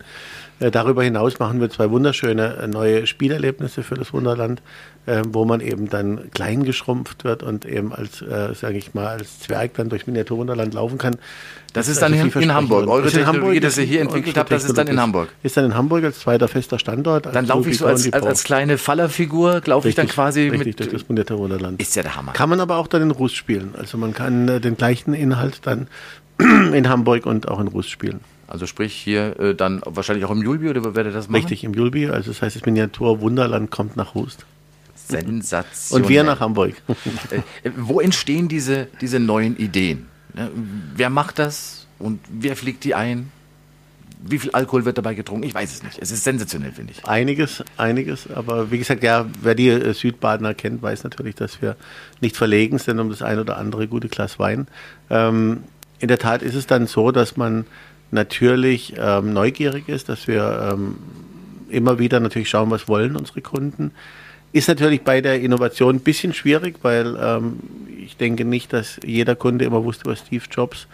Äh, 0.59 0.71
darüber 0.71 1.03
hinaus 1.03 1.37
machen 1.37 1.61
wir 1.61 1.69
zwei 1.69 1.91
wunderschöne 1.91 2.57
äh, 2.63 2.67
neue 2.67 3.05
Spielerlebnisse 3.05 3.83
für 3.83 3.95
das 3.95 4.13
Wunderland, 4.13 4.63
wo 5.27 5.43
man 5.43 5.59
eben 5.59 5.89
dann 5.89 6.31
klein 6.31 6.63
geschrumpft 6.63 7.25
wird 7.25 7.43
und 7.43 7.65
eben 7.65 7.91
als, 7.91 8.19
sage 8.19 8.77
ich 8.77 8.93
mal, 8.93 9.07
als 9.07 9.39
Zwerg 9.39 9.73
dann 9.73 9.89
durch 9.89 10.07
Miniaturwunderland 10.07 10.73
laufen 10.73 10.97
kann. 10.97 11.17
Das 11.73 11.87
ist 11.87 12.01
dann 12.01 12.13
in, 12.13 12.29
in 12.29 12.53
Hamburg. 12.53 12.87
Eure 12.87 13.09
Technologie, 13.09 13.37
Hamburg, 13.39 13.61
das 13.61 13.77
ihr 13.79 13.83
hier 13.83 14.01
entwickelt 14.01 14.37
habt, 14.37 14.51
das 14.51 14.63
ist 14.63 14.77
dann 14.77 14.87
in 14.87 14.99
Hamburg. 14.99 15.29
Ist 15.41 15.57
dann 15.57 15.65
in 15.65 15.75
Hamburg 15.75 16.03
als 16.03 16.19
zweiter 16.19 16.47
fester 16.47 16.77
Standort. 16.77 17.25
Dann 17.25 17.47
laufe 17.47 17.69
ich 17.71 17.79
so 17.79 17.87
als, 17.87 18.11
als, 18.13 18.25
als 18.25 18.43
kleine 18.43 18.77
Fallerfigur, 18.77 19.61
laufe 19.65 19.89
ich 19.89 19.95
dann 19.95 20.07
quasi 20.07 20.41
richtig, 20.49 20.67
mit... 20.67 20.79
durch 20.79 20.89
das 20.91 21.09
Monitor 21.09 21.39
Wunderland. 21.39 21.81
Ist 21.81 21.95
ja 21.95 22.03
der 22.03 22.15
Hammer. 22.15 22.33
Kann 22.33 22.49
man 22.49 22.59
aber 22.59 22.77
auch 22.77 22.87
dann 22.87 23.01
in 23.01 23.11
Russ 23.11 23.33
spielen. 23.33 23.73
Also 23.77 23.97
man 23.97 24.13
kann 24.13 24.47
äh, 24.47 24.61
den 24.61 24.77
gleichen 24.77 25.15
Inhalt 25.15 25.61
dann 25.63 25.87
in 26.37 26.89
Hamburg 26.89 27.25
und 27.25 27.47
auch 27.47 27.59
in 27.59 27.67
Russ 27.67 27.89
spielen. 27.89 28.19
Also 28.45 28.67
sprich 28.67 28.93
hier 28.93 29.39
äh, 29.39 29.55
dann 29.55 29.81
wahrscheinlich 29.83 30.25
auch 30.25 30.31
im 30.31 30.43
Julbi 30.43 30.69
oder 30.69 30.81
ihr 30.85 31.11
das 31.11 31.27
machen? 31.27 31.41
Richtig, 31.41 31.63
im 31.63 31.73
Julbi. 31.73 32.07
Also 32.07 32.31
das 32.31 32.43
heißt, 32.43 32.55
das 32.55 32.65
Miniatur 32.65 33.19
Wunderland 33.19 33.71
kommt 33.71 33.97
nach 33.97 34.13
Rust. 34.13 34.45
Sensation. 34.95 36.01
Und 36.03 36.09
wir 36.09 36.23
nach 36.23 36.39
Hamburg. 36.39 36.75
äh, 37.31 37.71
wo 37.77 37.99
entstehen 37.99 38.47
diese, 38.47 38.87
diese 39.01 39.19
neuen 39.19 39.57
Ideen? 39.57 40.12
Ne, 40.33 40.49
wer 40.95 41.09
macht 41.09 41.39
das? 41.39 41.87
Und 41.99 42.19
wer 42.29 42.55
fliegt 42.55 42.83
die 42.83 42.95
ein? 42.95 43.31
Wie 44.25 44.39
viel 44.39 44.51
Alkohol 44.51 44.85
wird 44.85 44.97
dabei 44.97 45.15
getrunken? 45.15 45.45
Ich 45.45 45.53
weiß 45.53 45.73
es 45.73 45.83
nicht. 45.83 45.99
Es 45.99 46.11
ist 46.11 46.23
sensationell, 46.23 46.71
finde 46.71 46.93
ich. 46.93 47.05
Einiges, 47.05 47.63
einiges. 47.77 48.31
Aber 48.31 48.71
wie 48.71 48.77
gesagt, 48.77 49.03
ja, 49.03 49.25
wer 49.41 49.53
die 49.53 49.67
äh, 49.69 49.93
Südbadener 49.93 50.53
kennt, 50.53 50.81
weiß 50.81 51.03
natürlich, 51.03 51.35
dass 51.35 51.61
wir 51.61 51.75
nicht 52.21 52.37
verlegen 52.37 52.79
sind 52.79 52.99
um 52.99 53.09
das 53.09 53.21
ein 53.21 53.37
oder 53.39 53.57
andere 53.57 53.87
gute 53.87 54.07
Glas 54.07 54.39
Wein. 54.39 54.67
Ähm, 55.09 55.63
in 55.99 56.07
der 56.07 56.19
Tat 56.19 56.41
ist 56.41 56.55
es 56.55 56.67
dann 56.67 56.87
so, 56.87 57.11
dass 57.11 57.35
man 57.37 57.65
natürlich 58.11 58.93
ähm, 58.97 59.33
neugierig 59.33 59.89
ist, 59.89 60.07
dass 60.07 60.27
wir 60.27 60.71
ähm, 60.73 60.95
immer 61.69 61.99
wieder 61.99 62.19
natürlich 62.19 62.49
schauen, 62.49 62.71
was 62.71 62.87
wollen 62.87 63.15
unsere 63.15 63.41
Kunden. 63.41 63.91
Ist 64.53 64.67
natürlich 64.67 65.01
bei 65.01 65.19
der 65.19 65.41
Innovation 65.41 65.95
ein 65.95 65.99
bisschen 65.99 66.33
schwierig, 66.33 66.77
weil 66.83 67.17
ähm, 67.19 67.59
ich 68.03 68.17
denke 68.17 68.45
nicht, 68.45 68.71
dass 68.71 68.99
jeder 69.03 69.35
Kunde 69.35 69.65
immer 69.65 69.83
wusste, 69.83 70.05
was 70.05 70.19
Steve 70.19 70.43
Jobs 70.49 70.87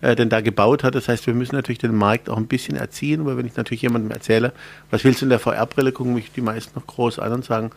äh, 0.00 0.16
denn 0.16 0.28
da 0.28 0.40
gebaut 0.40 0.82
hat. 0.82 0.94
Das 0.94 1.08
heißt, 1.08 1.26
wir 1.26 1.34
müssen 1.34 1.54
natürlich 1.54 1.78
den 1.78 1.94
Markt 1.94 2.28
auch 2.28 2.36
ein 2.36 2.46
bisschen 2.46 2.76
erziehen, 2.76 3.24
weil 3.24 3.36
wenn 3.36 3.46
ich 3.46 3.56
natürlich 3.56 3.82
jemandem 3.82 4.10
erzähle, 4.10 4.52
was 4.90 5.04
willst 5.04 5.22
du 5.22 5.26
in 5.26 5.30
der 5.30 5.38
VR-Brille, 5.38 5.92
gucken 5.92 6.14
mich 6.14 6.32
die 6.32 6.40
meisten 6.40 6.78
noch 6.78 6.86
groß 6.86 7.20
an 7.20 7.32
und 7.32 7.44
sagen, 7.44 7.70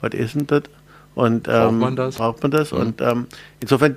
was 0.00 0.12
ist 0.12 0.34
denn 0.34 0.46
das? 0.46 0.62
Und, 1.14 1.48
ähm, 1.48 1.54
braucht 1.54 1.72
man 1.72 1.96
das? 1.96 2.16
Braucht 2.16 2.42
man 2.42 2.50
das? 2.50 2.72
Mhm. 2.72 2.78
Und 2.78 3.00
ähm, 3.00 3.26
insofern 3.60 3.94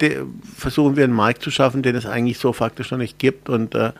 versuchen 0.55 0.95
wir 0.95 1.03
einen 1.03 1.13
Markt 1.13 1.43
zu 1.43 1.51
schaffen, 1.51 1.81
den 1.81 1.95
es 1.95 2.05
eigentlich 2.05 2.37
so 2.37 2.53
faktisch 2.53 2.91
noch 2.91 2.97
nicht 2.97 3.19
gibt 3.19 3.49
und 3.49 3.75
äh, 3.75 3.91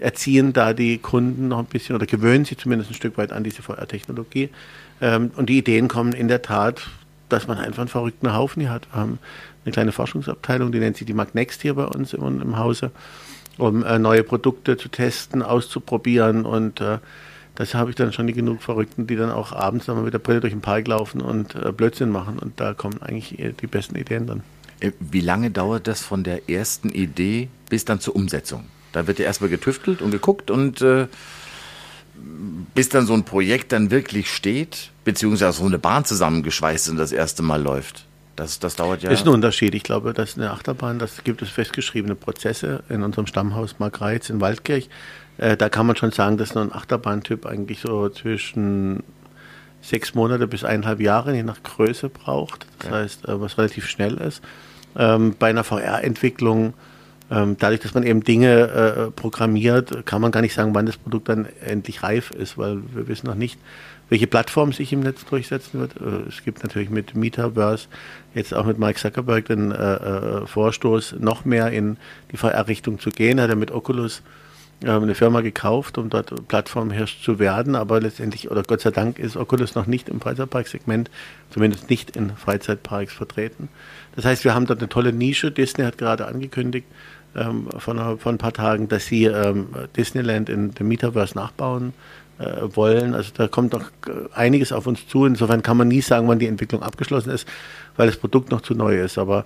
erziehen 0.00 0.52
da 0.52 0.72
die 0.72 0.98
Kunden 0.98 1.48
noch 1.48 1.58
ein 1.58 1.66
bisschen 1.66 1.94
oder 1.94 2.06
gewöhnen 2.06 2.44
sie 2.44 2.56
zumindest 2.56 2.90
ein 2.90 2.94
Stück 2.94 3.16
weit 3.18 3.32
an 3.32 3.44
diese 3.44 3.62
VR-Technologie. 3.62 4.50
Ähm, 5.00 5.30
und 5.36 5.48
die 5.48 5.58
Ideen 5.58 5.88
kommen 5.88 6.12
in 6.12 6.28
der 6.28 6.42
Tat, 6.42 6.88
dass 7.28 7.46
man 7.46 7.58
einfach 7.58 7.80
einen 7.80 7.88
verrückten 7.88 8.32
Haufen 8.34 8.60
hier 8.60 8.70
hat. 8.70 8.86
Wir 8.92 9.00
haben 9.00 9.18
eine 9.64 9.72
kleine 9.72 9.92
Forschungsabteilung, 9.92 10.72
die 10.72 10.78
nennt 10.78 10.96
sich 10.96 11.06
die 11.06 11.14
Magnext 11.14 11.62
hier 11.62 11.74
bei 11.74 11.86
uns 11.86 12.12
im, 12.12 12.40
im 12.40 12.58
Hause, 12.58 12.90
um 13.58 13.84
äh, 13.84 13.98
neue 13.98 14.22
Produkte 14.22 14.76
zu 14.76 14.88
testen, 14.88 15.42
auszuprobieren 15.42 16.44
und 16.44 16.80
äh, 16.80 16.98
das 17.56 17.74
habe 17.74 17.90
ich 17.90 17.96
dann 17.96 18.12
schon 18.12 18.26
die 18.26 18.32
genug 18.32 18.62
Verrückten, 18.62 19.06
die 19.06 19.14
dann 19.14 19.30
auch 19.30 19.52
abends 19.52 19.86
nochmal 19.86 20.04
mit 20.04 20.12
der 20.12 20.18
Brille 20.18 20.40
durch 20.40 20.52
den 20.52 20.60
Park 20.60 20.88
laufen 20.88 21.20
und 21.20 21.54
äh, 21.54 21.70
Blödsinn 21.70 22.10
machen 22.10 22.38
und 22.40 22.58
da 22.58 22.74
kommen 22.74 23.00
eigentlich 23.00 23.36
die 23.60 23.66
besten 23.68 23.96
Ideen 23.96 24.26
dann. 24.26 24.42
Wie 24.98 25.20
lange 25.20 25.50
dauert 25.50 25.86
das 25.86 26.02
von 26.02 26.24
der 26.24 26.50
ersten 26.50 26.90
Idee 26.90 27.48
bis 27.70 27.84
dann 27.84 28.00
zur 28.00 28.16
Umsetzung? 28.16 28.64
Da 28.94 29.06
wird 29.06 29.18
ja 29.18 29.24
erstmal 29.24 29.50
getüftelt 29.50 30.00
und 30.00 30.10
geguckt 30.10 30.50
und 30.50 30.80
äh, 30.80 31.06
bis 32.74 32.88
dann 32.88 33.06
so 33.06 33.14
ein 33.14 33.24
Projekt 33.24 33.72
dann 33.72 33.90
wirklich 33.90 34.32
steht, 34.32 34.90
beziehungsweise 35.04 35.58
so 35.58 35.66
eine 35.66 35.78
Bahn 35.78 36.04
zusammengeschweißt 36.04 36.88
und 36.90 36.96
das 36.96 37.12
erste 37.12 37.42
Mal 37.42 37.60
läuft. 37.60 38.06
Das, 38.36 38.58
das 38.58 38.76
dauert 38.76 39.02
ja. 39.02 39.10
Ist 39.10 39.26
ein 39.26 39.28
Unterschied. 39.28 39.74
Ich 39.74 39.82
glaube, 39.82 40.12
dass 40.12 40.36
eine 40.36 40.50
Achterbahn, 40.50 40.98
das 40.98 41.22
gibt 41.24 41.42
es 41.42 41.50
festgeschriebene 41.50 42.14
Prozesse 42.14 42.82
in 42.88 43.02
unserem 43.02 43.26
Stammhaus 43.26 43.78
Margreiz 43.78 44.30
in 44.30 44.40
Waldkirch. 44.40 44.88
Äh, 45.38 45.56
da 45.56 45.68
kann 45.68 45.86
man 45.86 45.96
schon 45.96 46.10
sagen, 46.10 46.36
dass 46.36 46.56
ein 46.56 46.72
Achterbahntyp 46.72 47.46
eigentlich 47.46 47.80
so 47.80 48.08
zwischen 48.08 49.02
sechs 49.82 50.14
Monate 50.14 50.46
bis 50.46 50.64
eineinhalb 50.64 51.00
Jahre, 51.00 51.34
je 51.34 51.42
nach 51.42 51.62
Größe, 51.62 52.08
braucht. 52.08 52.66
Das 52.78 52.90
ja. 52.90 52.96
heißt, 52.96 53.28
äh, 53.28 53.40
was 53.40 53.58
relativ 53.58 53.88
schnell 53.88 54.14
ist. 54.18 54.42
Ähm, 54.96 55.34
bei 55.38 55.50
einer 55.50 55.64
VR-Entwicklung, 55.64 56.74
ähm, 57.34 57.56
dadurch, 57.58 57.80
dass 57.80 57.94
man 57.94 58.04
eben 58.04 58.22
Dinge 58.22 58.68
äh, 58.68 59.10
programmiert, 59.10 60.06
kann 60.06 60.20
man 60.20 60.30
gar 60.30 60.40
nicht 60.40 60.54
sagen, 60.54 60.74
wann 60.74 60.86
das 60.86 60.96
Produkt 60.96 61.28
dann 61.28 61.46
endlich 61.64 62.02
reif 62.02 62.30
ist, 62.30 62.56
weil 62.56 62.78
wir 62.94 63.08
wissen 63.08 63.26
noch 63.26 63.34
nicht, 63.34 63.58
welche 64.08 64.26
Plattform 64.26 64.72
sich 64.72 64.92
im 64.92 65.00
Netz 65.00 65.24
durchsetzen 65.24 65.80
wird. 65.80 65.96
Äh, 65.96 66.28
es 66.28 66.44
gibt 66.44 66.62
natürlich 66.62 66.90
mit 66.90 67.16
Metaverse 67.16 67.88
jetzt 68.34 68.54
auch 68.54 68.66
mit 68.66 68.78
Mike 68.78 69.00
Zuckerberg 69.00 69.46
den 69.46 69.72
äh, 69.72 69.94
äh 69.94 70.46
Vorstoß, 70.46 71.16
noch 71.18 71.44
mehr 71.44 71.70
in 71.72 71.96
die 72.30 72.36
VR-Richtung 72.36 73.00
zu 73.00 73.10
gehen. 73.10 73.40
Hat 73.40 73.50
er 73.50 73.56
mit 73.56 73.72
Oculus 73.72 74.22
äh, 74.82 74.90
eine 74.90 75.14
Firma 75.14 75.40
gekauft, 75.40 75.98
um 75.98 76.10
dort 76.10 76.48
Plattformhirsch 76.48 77.22
zu 77.22 77.38
werden, 77.38 77.74
aber 77.74 78.00
letztendlich, 78.00 78.50
oder 78.50 78.62
Gott 78.62 78.80
sei 78.80 78.90
Dank, 78.90 79.18
ist 79.18 79.36
Oculus 79.36 79.74
noch 79.74 79.86
nicht 79.86 80.08
im 80.08 80.20
Freizeitparksegment, 80.20 81.10
zumindest 81.50 81.90
nicht 81.90 82.16
in 82.16 82.36
Freizeitparks 82.36 83.12
vertreten. 83.12 83.68
Das 84.16 84.24
heißt, 84.24 84.44
wir 84.44 84.54
haben 84.54 84.66
dort 84.66 84.80
eine 84.80 84.88
tolle 84.88 85.12
Nische. 85.12 85.50
Disney 85.50 85.84
hat 85.84 85.98
gerade 85.98 86.26
angekündigt, 86.26 86.86
ähm, 87.36 87.68
von, 87.78 88.18
von 88.18 88.34
ein 88.34 88.38
paar 88.38 88.52
Tagen, 88.52 88.88
dass 88.88 89.06
sie 89.06 89.24
ähm, 89.24 89.68
Disneyland 89.96 90.48
in 90.48 90.72
dem 90.72 90.88
Metaverse 90.88 91.36
nachbauen 91.36 91.92
äh, 92.38 92.76
wollen. 92.76 93.14
Also 93.14 93.30
da 93.34 93.48
kommt 93.48 93.72
noch 93.72 93.90
einiges 94.34 94.72
auf 94.72 94.86
uns 94.86 95.06
zu. 95.06 95.26
Insofern 95.26 95.62
kann 95.62 95.76
man 95.76 95.88
nie 95.88 96.00
sagen, 96.00 96.28
wann 96.28 96.38
die 96.38 96.46
Entwicklung 96.46 96.82
abgeschlossen 96.82 97.30
ist, 97.30 97.46
weil 97.96 98.06
das 98.06 98.16
Produkt 98.16 98.50
noch 98.50 98.60
zu 98.60 98.74
neu 98.74 99.00
ist. 99.00 99.18
Aber 99.18 99.44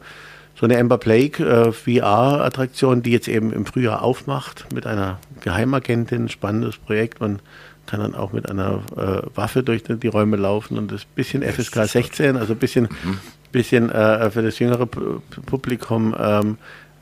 so 0.59 0.67
eine 0.67 0.79
Amber 0.79 0.99
Blake 0.99 1.45
äh, 1.45 1.73
VR-Attraktion, 1.73 3.03
die 3.03 3.13
jetzt 3.13 3.29
eben 3.29 3.53
im 3.53 3.65
Frühjahr 3.65 4.03
aufmacht 4.03 4.67
mit 4.73 4.87
einer 4.87 5.19
Geheimagentin, 5.41 6.29
spannendes 6.29 6.79
Projekt. 6.79 7.21
Man 7.21 7.41
kann 7.87 8.01
dann 8.01 8.15
auch 8.15 8.33
mit 8.33 8.51
einer 8.51 8.83
äh, 8.97 9.23
Waffe 9.37 9.63
durch 9.63 9.83
die, 9.85 9.97
die, 9.97 10.09
Räume 10.09 10.37
laufen 10.37 10.77
und 10.77 10.91
das 10.91 11.05
bisschen 11.05 11.43
FSK 11.43 11.85
16, 11.87 12.37
also 12.37 12.55
ein 12.55 12.59
bisschen, 12.59 12.85
mhm. 12.85 13.19
bisschen 13.53 13.91
äh, 13.91 14.31
für 14.31 14.43
das 14.43 14.59
jüngere 14.59 14.87
Publikum 14.87 16.15
ähm, 16.19 16.59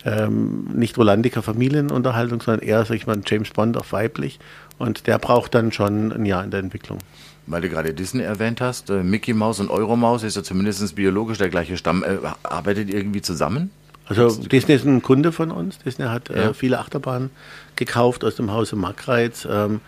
ähm, 0.06 0.68
nicht 0.72 0.96
Rolandiker 0.96 1.42
Familienunterhaltung, 1.42 2.40
sondern 2.40 2.66
eher, 2.66 2.84
sag 2.84 2.94
ich 2.94 3.06
mal, 3.06 3.20
James 3.26 3.50
Bond 3.50 3.76
auf 3.76 3.92
weiblich. 3.92 4.38
Und 4.78 5.06
der 5.06 5.18
braucht 5.18 5.54
dann 5.54 5.72
schon 5.72 6.12
ein 6.12 6.24
Jahr 6.24 6.44
in 6.44 6.50
der 6.50 6.60
Entwicklung. 6.60 6.98
Weil 7.46 7.62
du 7.62 7.68
gerade 7.68 7.92
Disney 7.92 8.22
erwähnt 8.22 8.60
hast, 8.60 8.90
äh, 8.90 9.02
Mickey 9.02 9.32
Mouse 9.32 9.60
und 9.60 9.70
Euromaus 9.70 10.22
ist 10.22 10.36
ja 10.36 10.42
zumindest 10.42 10.94
biologisch 10.94 11.38
der 11.38 11.48
gleiche 11.48 11.76
Stamm. 11.76 12.02
Äh, 12.02 12.18
arbeitet 12.42 12.92
irgendwie 12.92 13.22
zusammen? 13.22 13.70
Also 14.08 14.28
Disney 14.30 14.74
ist 14.74 14.84
ein 14.84 15.02
Kunde 15.02 15.32
von 15.32 15.50
uns. 15.50 15.78
Disney 15.78 16.06
hat 16.06 16.30
äh, 16.30 16.36
ja. 16.36 16.50
äh, 16.50 16.54
viele 16.54 16.78
Achterbahnen 16.78 17.30
gekauft 17.74 18.24
aus 18.24 18.36
dem 18.36 18.52
Hause 18.52 18.76
Markreiz. 18.76 19.46
Ähm, 19.50 19.80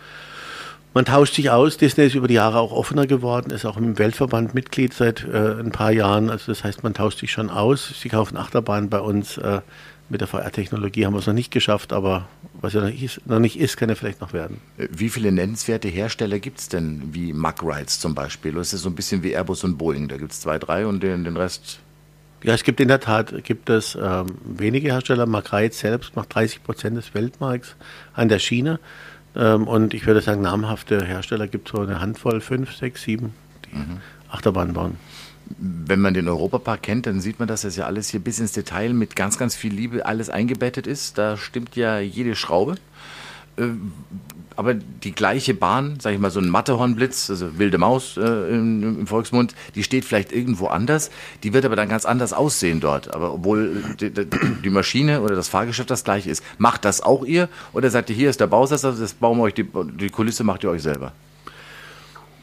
man 0.93 1.05
tauscht 1.05 1.35
sich 1.35 1.49
aus. 1.51 1.77
Disney 1.77 2.05
ist 2.05 2.15
über 2.15 2.27
die 2.27 2.33
Jahre 2.33 2.59
auch 2.59 2.71
offener 2.71 3.07
geworden, 3.07 3.51
ist 3.51 3.65
auch 3.65 3.77
im 3.77 3.97
Weltverband 3.99 4.53
Mitglied 4.55 4.93
seit 4.93 5.23
äh, 5.23 5.59
ein 5.59 5.71
paar 5.71 5.91
Jahren. 5.91 6.29
Also 6.29 6.51
das 6.51 6.63
heißt, 6.63 6.83
man 6.83 6.93
tauscht 6.93 7.19
sich 7.19 7.31
schon 7.31 7.49
aus. 7.49 7.93
Sie 8.01 8.09
kaufen 8.09 8.37
Achterbahnen 8.37 8.89
bei 8.89 8.99
uns. 8.99 9.37
Äh, 9.37 9.61
mit 10.09 10.21
der 10.21 10.27
VR-Technologie 10.27 11.05
haben 11.05 11.13
wir 11.13 11.19
es 11.19 11.27
noch 11.27 11.33
nicht 11.33 11.51
geschafft, 11.51 11.93
aber 11.93 12.27
was 12.61 12.73
ja 12.73 12.81
noch, 12.81 12.89
ist, 12.89 13.25
noch 13.27 13.39
nicht 13.39 13.59
ist, 13.59 13.77
kann 13.77 13.89
ja 13.89 13.95
vielleicht 13.95 14.21
noch 14.21 14.33
werden. 14.33 14.59
Wie 14.77 15.09
viele 15.09 15.31
nennenswerte 15.31 15.87
Hersteller 15.87 16.39
gibt 16.39 16.59
es 16.59 16.69
denn, 16.69 17.13
wie 17.13 17.33
Rides 17.63 17.99
zum 17.99 18.15
Beispiel? 18.15 18.53
Oder 18.53 18.61
ist 18.61 18.73
es 18.73 18.81
so 18.81 18.89
ein 18.89 18.95
bisschen 18.95 19.23
wie 19.23 19.33
Airbus 19.33 19.63
und 19.63 19.77
Boeing? 19.77 20.07
Da 20.07 20.17
gibt 20.17 20.31
es 20.31 20.41
zwei, 20.41 20.57
drei 20.57 20.85
und 20.85 21.01
den, 21.03 21.23
den 21.23 21.37
Rest 21.37 21.79
ja, 22.41 22.53
es 22.53 22.63
gibt 22.63 22.79
in 22.79 22.87
der 22.87 23.01
Tat 23.01 23.43
gibt 23.43 23.69
es 23.69 23.97
ähm, 24.01 24.27
wenige 24.45 24.93
Hersteller. 24.93 25.25
Rides 25.51 25.79
selbst 25.79 26.15
macht 26.15 26.33
30 26.33 26.63
Prozent 26.63 26.95
des 26.95 27.13
Weltmarkts 27.13 27.75
an 28.13 28.29
der 28.29 28.39
Schiene. 28.39 28.79
Ähm, 29.35 29.67
und 29.67 29.93
ich 29.93 30.05
würde 30.07 30.21
sagen, 30.21 30.41
namhafte 30.41 31.03
Hersteller 31.03 31.47
gibt 31.47 31.67
es 31.67 31.75
so 31.75 31.81
eine 31.81 31.99
Handvoll, 31.99 32.39
fünf, 32.39 32.73
sechs, 32.73 33.03
sieben, 33.03 33.33
die 33.65 33.75
mhm. 33.75 33.97
Achterbahnen 34.29 34.73
bauen 34.73 34.95
wenn 35.57 35.99
man 35.99 36.13
den 36.13 36.27
Europapark 36.27 36.83
kennt, 36.83 37.05
dann 37.05 37.21
sieht 37.21 37.39
man, 37.39 37.47
dass 37.47 37.61
das 37.61 37.75
ja 37.75 37.85
alles 37.85 38.09
hier 38.09 38.19
bis 38.19 38.39
ins 38.39 38.51
Detail 38.51 38.93
mit 38.93 39.15
ganz, 39.15 39.37
ganz 39.37 39.55
viel 39.55 39.73
Liebe 39.73 40.05
alles 40.05 40.29
eingebettet 40.29 40.87
ist. 40.87 41.17
Da 41.17 41.37
stimmt 41.37 41.75
ja 41.75 41.99
jede 41.99 42.35
Schraube. 42.35 42.75
Äh, 43.57 43.69
aber 44.55 44.73
die 44.73 45.13
gleiche 45.13 45.53
Bahn, 45.53 46.01
sage 46.01 46.15
ich 46.15 46.21
mal, 46.21 46.31
so 46.31 46.41
ein 46.41 46.49
Mattehornblitz, 46.49 47.29
also 47.29 47.57
wilde 47.57 47.77
Maus 47.77 48.17
äh, 48.17 48.21
im, 48.21 49.07
Volksmund, 49.07 49.55
die 49.75 49.83
steht 49.83 50.03
vielleicht 50.03 50.33
irgendwo 50.33 50.67
anders, 50.67 51.11
die 51.43 51.53
wird 51.53 51.63
aber 51.63 51.77
dann 51.77 51.87
ganz 51.87 52.03
anders 52.03 52.33
aussehen 52.33 52.81
dort. 52.81 53.13
Aber 53.13 53.35
obwohl 53.35 53.81
die, 54.01 54.11
die 54.11 54.69
Maschine 54.69 55.21
oder 55.21 55.35
das 55.35 55.47
Fahrgeschäft 55.47 55.89
das 55.89 56.03
gleiche 56.03 56.29
ist. 56.29 56.43
Macht 56.57 56.83
das 56.83 56.99
auch 57.01 57.23
ihr? 57.23 57.47
Oder 57.71 57.89
sagt 57.89 58.09
ihr, 58.09 58.17
hier 58.17 58.29
ist 58.29 58.41
der 58.41 58.47
Bausatz, 58.47 58.83
also 58.83 59.01
das 59.01 59.13
bauen 59.13 59.37
wir 59.37 59.43
euch, 59.43 59.53
die, 59.53 59.65
die 59.97 60.09
Kulisse 60.09 60.43
macht 60.43 60.65
ihr 60.65 60.71
euch 60.71 60.83
selber? 60.83 61.13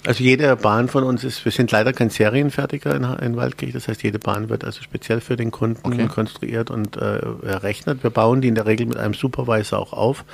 Also 0.07 0.23
jede 0.23 0.55
Bahn 0.57 0.89
von 0.89 1.03
uns 1.03 1.25
ist, 1.25 1.45
wir 1.45 1.51
sind 1.51 1.71
leider 1.73 1.93
kein 1.93 2.11
Serienfertiger 2.11 2.95
in, 2.95 3.05
in 3.05 3.37
Waldkirch, 3.37 3.73
das 3.73 3.89
heißt 3.89 4.03
jede 4.05 4.21
Bahn 4.21 4.49
wird 4.49 4.65
also 4.65 4.83
speziell 4.83 5.21
für 5.21 5.37
den 5.37 5.51
Kunden 5.51 5.85
okay. 5.85 6.07
konstruiert 6.07 6.71
und 6.71 6.97
äh, 6.97 7.19
errechnet. 7.43 8.03
Wir 8.05 8.11
bauen 8.11 8.41
die 8.41 8.49
in 8.49 8.55
der 8.55 8.67
Regel 8.67 8.87
mit 8.87 8.97
einem 8.97 9.15
Supervisor 9.15 9.81
auch 9.81 9.93
auf. 9.93 10.25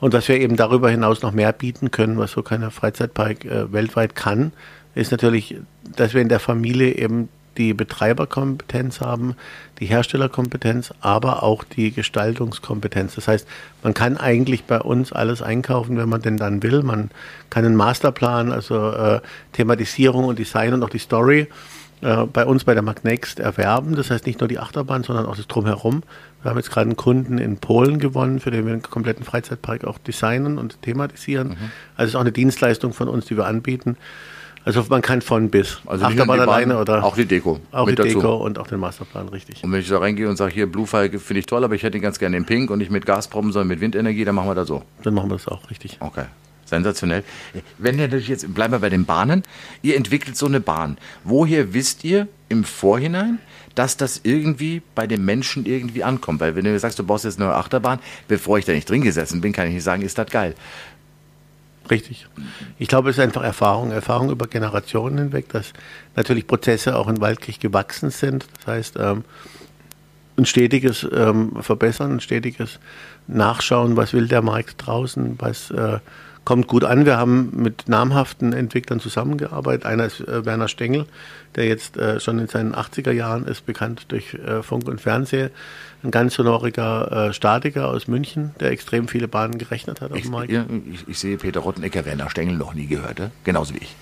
Und 0.00 0.12
was 0.12 0.28
wir 0.28 0.38
eben 0.38 0.56
darüber 0.56 0.90
hinaus 0.90 1.22
noch 1.22 1.32
mehr 1.32 1.52
bieten 1.52 1.90
können, 1.90 2.18
was 2.18 2.32
so 2.32 2.42
keine 2.42 2.70
Freizeitpark 2.70 3.46
äh, 3.46 3.72
weltweit 3.72 4.14
kann, 4.14 4.52
ist 4.94 5.12
natürlich, 5.12 5.56
dass 5.96 6.12
wir 6.12 6.20
in 6.20 6.28
der 6.28 6.40
Familie 6.40 6.94
eben 6.94 7.28
die 7.56 7.74
Betreiberkompetenz 7.74 9.00
haben, 9.00 9.34
die 9.80 9.86
Herstellerkompetenz, 9.86 10.92
aber 11.00 11.42
auch 11.42 11.64
die 11.64 11.92
Gestaltungskompetenz. 11.92 13.14
Das 13.14 13.28
heißt, 13.28 13.46
man 13.82 13.94
kann 13.94 14.16
eigentlich 14.16 14.64
bei 14.64 14.80
uns 14.80 15.12
alles 15.12 15.42
einkaufen, 15.42 15.96
wenn 15.96 16.08
man 16.08 16.22
denn 16.22 16.36
dann 16.36 16.62
will. 16.62 16.82
Man 16.82 17.10
kann 17.50 17.64
einen 17.64 17.76
Masterplan, 17.76 18.52
also 18.52 18.90
äh, 18.90 19.20
Thematisierung 19.52 20.24
und 20.24 20.38
Design 20.38 20.74
und 20.74 20.82
auch 20.82 20.90
die 20.90 20.98
Story 20.98 21.48
äh, 22.02 22.26
bei 22.26 22.44
uns 22.44 22.64
bei 22.64 22.74
der 22.74 22.82
Magnext 22.82 23.40
erwerben. 23.40 23.96
Das 23.96 24.10
heißt 24.10 24.26
nicht 24.26 24.40
nur 24.40 24.48
die 24.48 24.58
Achterbahn, 24.58 25.02
sondern 25.02 25.26
auch 25.26 25.36
das 25.36 25.46
Drumherum. 25.46 26.02
Wir 26.42 26.50
haben 26.50 26.58
jetzt 26.58 26.70
gerade 26.70 26.86
einen 26.86 26.96
Kunden 26.96 27.38
in 27.38 27.56
Polen 27.56 27.98
gewonnen, 27.98 28.38
für 28.38 28.50
den 28.50 28.66
wir 28.66 28.72
einen 28.74 28.82
kompletten 28.82 29.24
Freizeitpark 29.24 29.84
auch 29.84 29.98
designen 29.98 30.58
und 30.58 30.82
thematisieren. 30.82 31.48
Mhm. 31.48 31.70
Also 31.96 32.04
es 32.04 32.08
ist 32.10 32.14
auch 32.16 32.20
eine 32.20 32.32
Dienstleistung 32.32 32.92
von 32.92 33.08
uns, 33.08 33.24
die 33.26 33.36
wir 33.36 33.46
anbieten. 33.46 33.96
Also 34.66 34.84
man 34.88 35.00
kann 35.00 35.22
von 35.22 35.48
bis. 35.48 35.78
Also 35.86 36.04
Achterbahn 36.04 36.40
alleine 36.40 36.78
oder? 36.78 37.04
Auch 37.04 37.14
die 37.14 37.24
Deko. 37.24 37.60
Auch 37.70 37.88
die 37.88 37.94
dazu. 37.94 38.08
Deko 38.08 38.34
und 38.34 38.58
auch 38.58 38.66
den 38.66 38.80
Masterplan, 38.80 39.28
richtig. 39.28 39.62
Und 39.62 39.70
wenn 39.70 39.78
ich 39.78 39.88
da 39.88 39.98
reingehe 39.98 40.28
und 40.28 40.36
sage, 40.36 40.52
hier 40.52 40.66
Bluefire 40.66 41.20
finde 41.20 41.38
ich 41.38 41.46
toll, 41.46 41.62
aber 41.62 41.76
ich 41.76 41.84
hätte 41.84 41.96
ihn 41.96 42.02
ganz 42.02 42.18
gerne 42.18 42.36
in 42.36 42.44
Pink 42.44 42.70
und 42.70 42.78
nicht 42.78 42.90
mit 42.90 43.06
Gazprom, 43.06 43.52
sondern 43.52 43.68
mit 43.68 43.80
Windenergie, 43.80 44.24
dann 44.24 44.34
machen 44.34 44.48
wir 44.48 44.56
das 44.56 44.66
so. 44.66 44.82
Dann 45.04 45.14
machen 45.14 45.30
wir 45.30 45.36
das 45.36 45.46
auch, 45.46 45.70
richtig. 45.70 45.98
Okay. 46.00 46.24
Sensationell. 46.64 47.22
Wenn 47.78 47.96
ihr 47.96 48.06
natürlich 48.06 48.26
jetzt, 48.26 48.52
bleiben 48.52 48.72
wir 48.72 48.80
bei 48.80 48.88
den 48.88 49.04
Bahnen, 49.04 49.44
ihr 49.82 49.96
entwickelt 49.96 50.36
so 50.36 50.46
eine 50.46 50.58
Bahn. 50.58 50.98
Woher 51.22 51.72
wisst 51.72 52.02
ihr 52.02 52.26
im 52.48 52.64
Vorhinein, 52.64 53.38
dass 53.76 53.96
das 53.96 54.22
irgendwie 54.24 54.82
bei 54.96 55.06
den 55.06 55.24
Menschen 55.24 55.64
irgendwie 55.64 56.02
ankommt? 56.02 56.40
Weil 56.40 56.56
wenn 56.56 56.64
du 56.64 56.76
sagst, 56.76 56.98
du 56.98 57.04
baust 57.04 57.24
jetzt 57.24 57.40
eine 57.40 57.54
Achterbahn, 57.54 58.00
bevor 58.26 58.58
ich 58.58 58.64
da 58.64 58.72
nicht 58.72 58.90
drin 58.90 59.02
gesessen 59.02 59.40
bin, 59.40 59.52
kann 59.52 59.68
ich 59.68 59.74
nicht 59.74 59.84
sagen, 59.84 60.02
ist 60.02 60.18
das 60.18 60.28
geil. 60.28 60.56
Richtig. 61.90 62.26
Ich 62.78 62.88
glaube, 62.88 63.10
es 63.10 63.18
ist 63.18 63.22
einfach 63.22 63.42
Erfahrung, 63.42 63.92
Erfahrung 63.92 64.30
über 64.30 64.46
Generationen 64.46 65.18
hinweg, 65.18 65.48
dass 65.50 65.72
natürlich 66.16 66.46
Prozesse 66.46 66.96
auch 66.96 67.08
in 67.08 67.20
Waldkirch 67.20 67.60
gewachsen 67.60 68.10
sind. 68.10 68.46
Das 68.58 68.66
heißt, 68.66 68.96
ähm, 68.98 69.24
ein 70.36 70.46
stetiges 70.46 71.06
ähm, 71.12 71.62
Verbessern, 71.62 72.16
ein 72.16 72.20
stetiges 72.20 72.78
Nachschauen, 73.26 73.96
was 73.96 74.12
will 74.12 74.28
der 74.28 74.42
Markt 74.42 74.86
draußen, 74.86 75.36
was 75.38 75.70
äh, 75.70 75.98
kommt 76.46 76.68
gut 76.68 76.84
an. 76.84 77.04
Wir 77.04 77.18
haben 77.18 77.50
mit 77.54 77.88
namhaften 77.88 78.54
Entwicklern 78.54 79.00
zusammengearbeitet. 79.00 79.84
Einer 79.84 80.06
ist 80.06 80.20
äh, 80.20 80.46
Werner 80.46 80.68
Stengel, 80.68 81.04
der 81.56 81.66
jetzt 81.66 81.98
äh, 81.98 82.20
schon 82.20 82.38
in 82.38 82.46
seinen 82.46 82.74
80er 82.74 83.10
Jahren 83.10 83.46
ist, 83.46 83.66
bekannt 83.66 84.06
durch 84.08 84.32
äh, 84.34 84.62
Funk 84.62 84.88
und 84.88 85.00
Fernsehen. 85.00 85.50
Ein 86.02 86.12
ganz 86.12 86.38
honoriger 86.38 87.28
äh, 87.28 87.32
Statiker 87.34 87.88
aus 87.88 88.06
München, 88.06 88.54
der 88.60 88.70
extrem 88.70 89.08
viele 89.08 89.28
Bahnen 89.28 89.58
gerechnet 89.58 90.00
hat 90.00 90.12
auf 90.12 90.20
dem 90.20 90.30
Markt. 90.30 90.50
Ich, 90.50 91.08
ich, 91.08 91.18
sehe 91.18 91.36
Peter 91.36 91.60
Rottenecker, 91.60 92.06
Werner 92.06 92.30
Stengel 92.30 92.56
noch 92.56 92.74
nie 92.74 92.86
gehört, 92.86 93.20
genauso 93.44 93.74
wie 93.74 93.78
ich. 93.78 93.96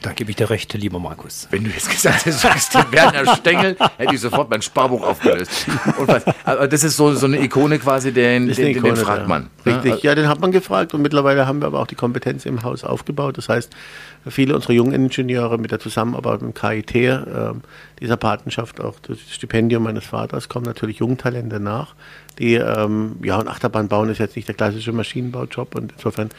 Da 0.00 0.12
gebe 0.12 0.30
ich 0.30 0.36
dir 0.36 0.48
recht, 0.48 0.72
lieber 0.74 1.00
Markus. 1.00 1.48
Wenn 1.50 1.64
du 1.64 1.70
jetzt 1.70 1.90
gesagt 1.90 2.24
hättest, 2.24 2.74
den 2.74 2.92
Werner 2.92 3.34
Stengel, 3.34 3.76
hätte 3.96 4.14
ich 4.14 4.20
sofort 4.20 4.48
mein 4.48 4.62
Sparbuch 4.62 5.02
aufgelöst. 5.02 5.66
Was, 5.98 6.22
aber 6.44 6.68
das 6.68 6.84
ist 6.84 6.96
so, 6.96 7.14
so 7.14 7.26
eine 7.26 7.42
Ikone 7.42 7.80
quasi, 7.80 8.12
den, 8.12 8.46
den, 8.46 8.66
Ikone, 8.68 8.94
den 8.94 9.04
fragt 9.04 9.26
man. 9.26 9.50
Ja. 9.64 9.80
Richtig, 9.80 10.02
ja, 10.04 10.14
den 10.14 10.28
hat 10.28 10.40
man 10.40 10.52
gefragt 10.52 10.94
und 10.94 11.02
mittlerweile 11.02 11.46
haben 11.46 11.60
wir 11.60 11.66
aber 11.66 11.80
auch 11.80 11.88
die 11.88 11.96
Kompetenz 11.96 12.46
im 12.46 12.62
Haus 12.62 12.84
aufgebaut. 12.84 13.38
Das 13.38 13.48
heißt, 13.48 13.74
viele 14.30 14.54
unserer 14.54 14.72
jungen 14.72 14.92
Ingenieure 14.92 15.58
mit 15.58 15.70
der 15.70 15.80
Zusammenarbeit 15.80 16.42
mit 16.42 16.54
dem 16.54 16.54
KIT, 16.54 16.94
äh, 16.94 17.52
dieser 18.00 18.16
Patenschaft, 18.16 18.80
auch 18.80 18.98
das 19.00 19.18
Stipendium 19.20 19.82
meines 19.82 20.04
Vaters, 20.04 20.48
kommen 20.48 20.66
natürlich 20.66 20.98
Jungtalente 20.98 21.60
nach. 21.60 21.94
Die, 22.38 22.54
ähm, 22.54 23.16
ja, 23.22 23.38
und 23.38 23.48
Achterbahn 23.48 23.88
bauen 23.88 24.08
ist 24.08 24.18
jetzt 24.18 24.36
nicht 24.36 24.48
der 24.48 24.54
klassische 24.54 24.92
Maschinenbaujob 24.92 25.74
und 25.74 25.92
insofern 25.92 26.30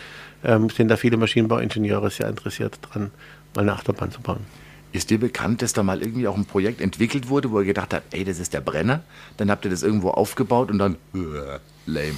ähm, 0.43 0.69
sind 0.69 0.87
da 0.87 0.97
viele 0.97 1.17
Maschinenbauingenieure 1.17 2.09
sehr 2.09 2.29
interessiert 2.29 2.79
dran 2.81 3.11
mal 3.55 3.61
eine 3.61 3.73
Achterbahn 3.73 4.11
zu 4.11 4.21
bauen. 4.21 4.45
Ist 4.91 5.11
dir 5.11 5.19
bekannt, 5.19 5.61
dass 5.61 5.73
da 5.73 5.83
mal 5.83 6.01
irgendwie 6.01 6.27
auch 6.27 6.35
ein 6.35 6.45
Projekt 6.45 6.81
entwickelt 6.81 7.29
wurde, 7.29 7.51
wo 7.51 7.59
ihr 7.59 7.65
gedacht 7.65 7.93
habt, 7.93 8.13
ey, 8.13 8.23
das 8.23 8.39
ist 8.39 8.53
der 8.53 8.61
Brenner? 8.61 9.03
Dann 9.37 9.51
habt 9.51 9.65
ihr 9.65 9.71
das 9.71 9.83
irgendwo 9.83 10.09
aufgebaut 10.09 10.71
und 10.71 10.79
dann, 10.79 10.95
äh, 11.13 11.59
lame. 11.85 12.15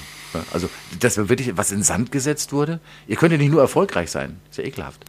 Also, 0.53 0.69
dass 0.99 1.17
wirklich 1.17 1.57
was 1.57 1.73
in 1.73 1.83
Sand 1.83 2.13
gesetzt 2.13 2.53
wurde? 2.53 2.79
Ihr 3.07 3.17
könnt 3.17 3.33
ja 3.33 3.37
nicht 3.37 3.51
nur 3.51 3.59
erfolgreich 3.59 4.09
sein. 4.09 4.39
Ist 4.49 4.57
ja 4.57 4.63
ekelhaft. 4.63 5.03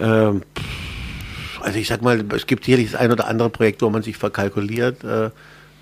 Ähm, 0.00 0.42
also 1.60 1.78
ich 1.78 1.88
sag 1.88 2.02
mal, 2.02 2.24
es 2.34 2.46
gibt 2.46 2.64
sicherlich 2.64 2.92
das 2.92 3.00
ein 3.00 3.12
oder 3.12 3.26
andere 3.26 3.50
Projekt, 3.50 3.82
wo 3.82 3.90
man 3.90 4.02
sich 4.02 4.16
verkalkuliert. 4.16 5.04
Äh, 5.04 5.30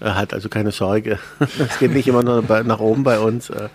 äh, 0.00 0.10
hat. 0.10 0.32
Also 0.32 0.48
keine 0.48 0.70
Sorge. 0.70 1.18
Es 1.58 1.78
geht 1.78 1.92
nicht 1.92 2.08
immer 2.08 2.22
nur 2.22 2.42
nach 2.64 2.80
oben 2.80 3.02
bei 3.02 3.18
uns. 3.18 3.50
Äh, 3.50 3.68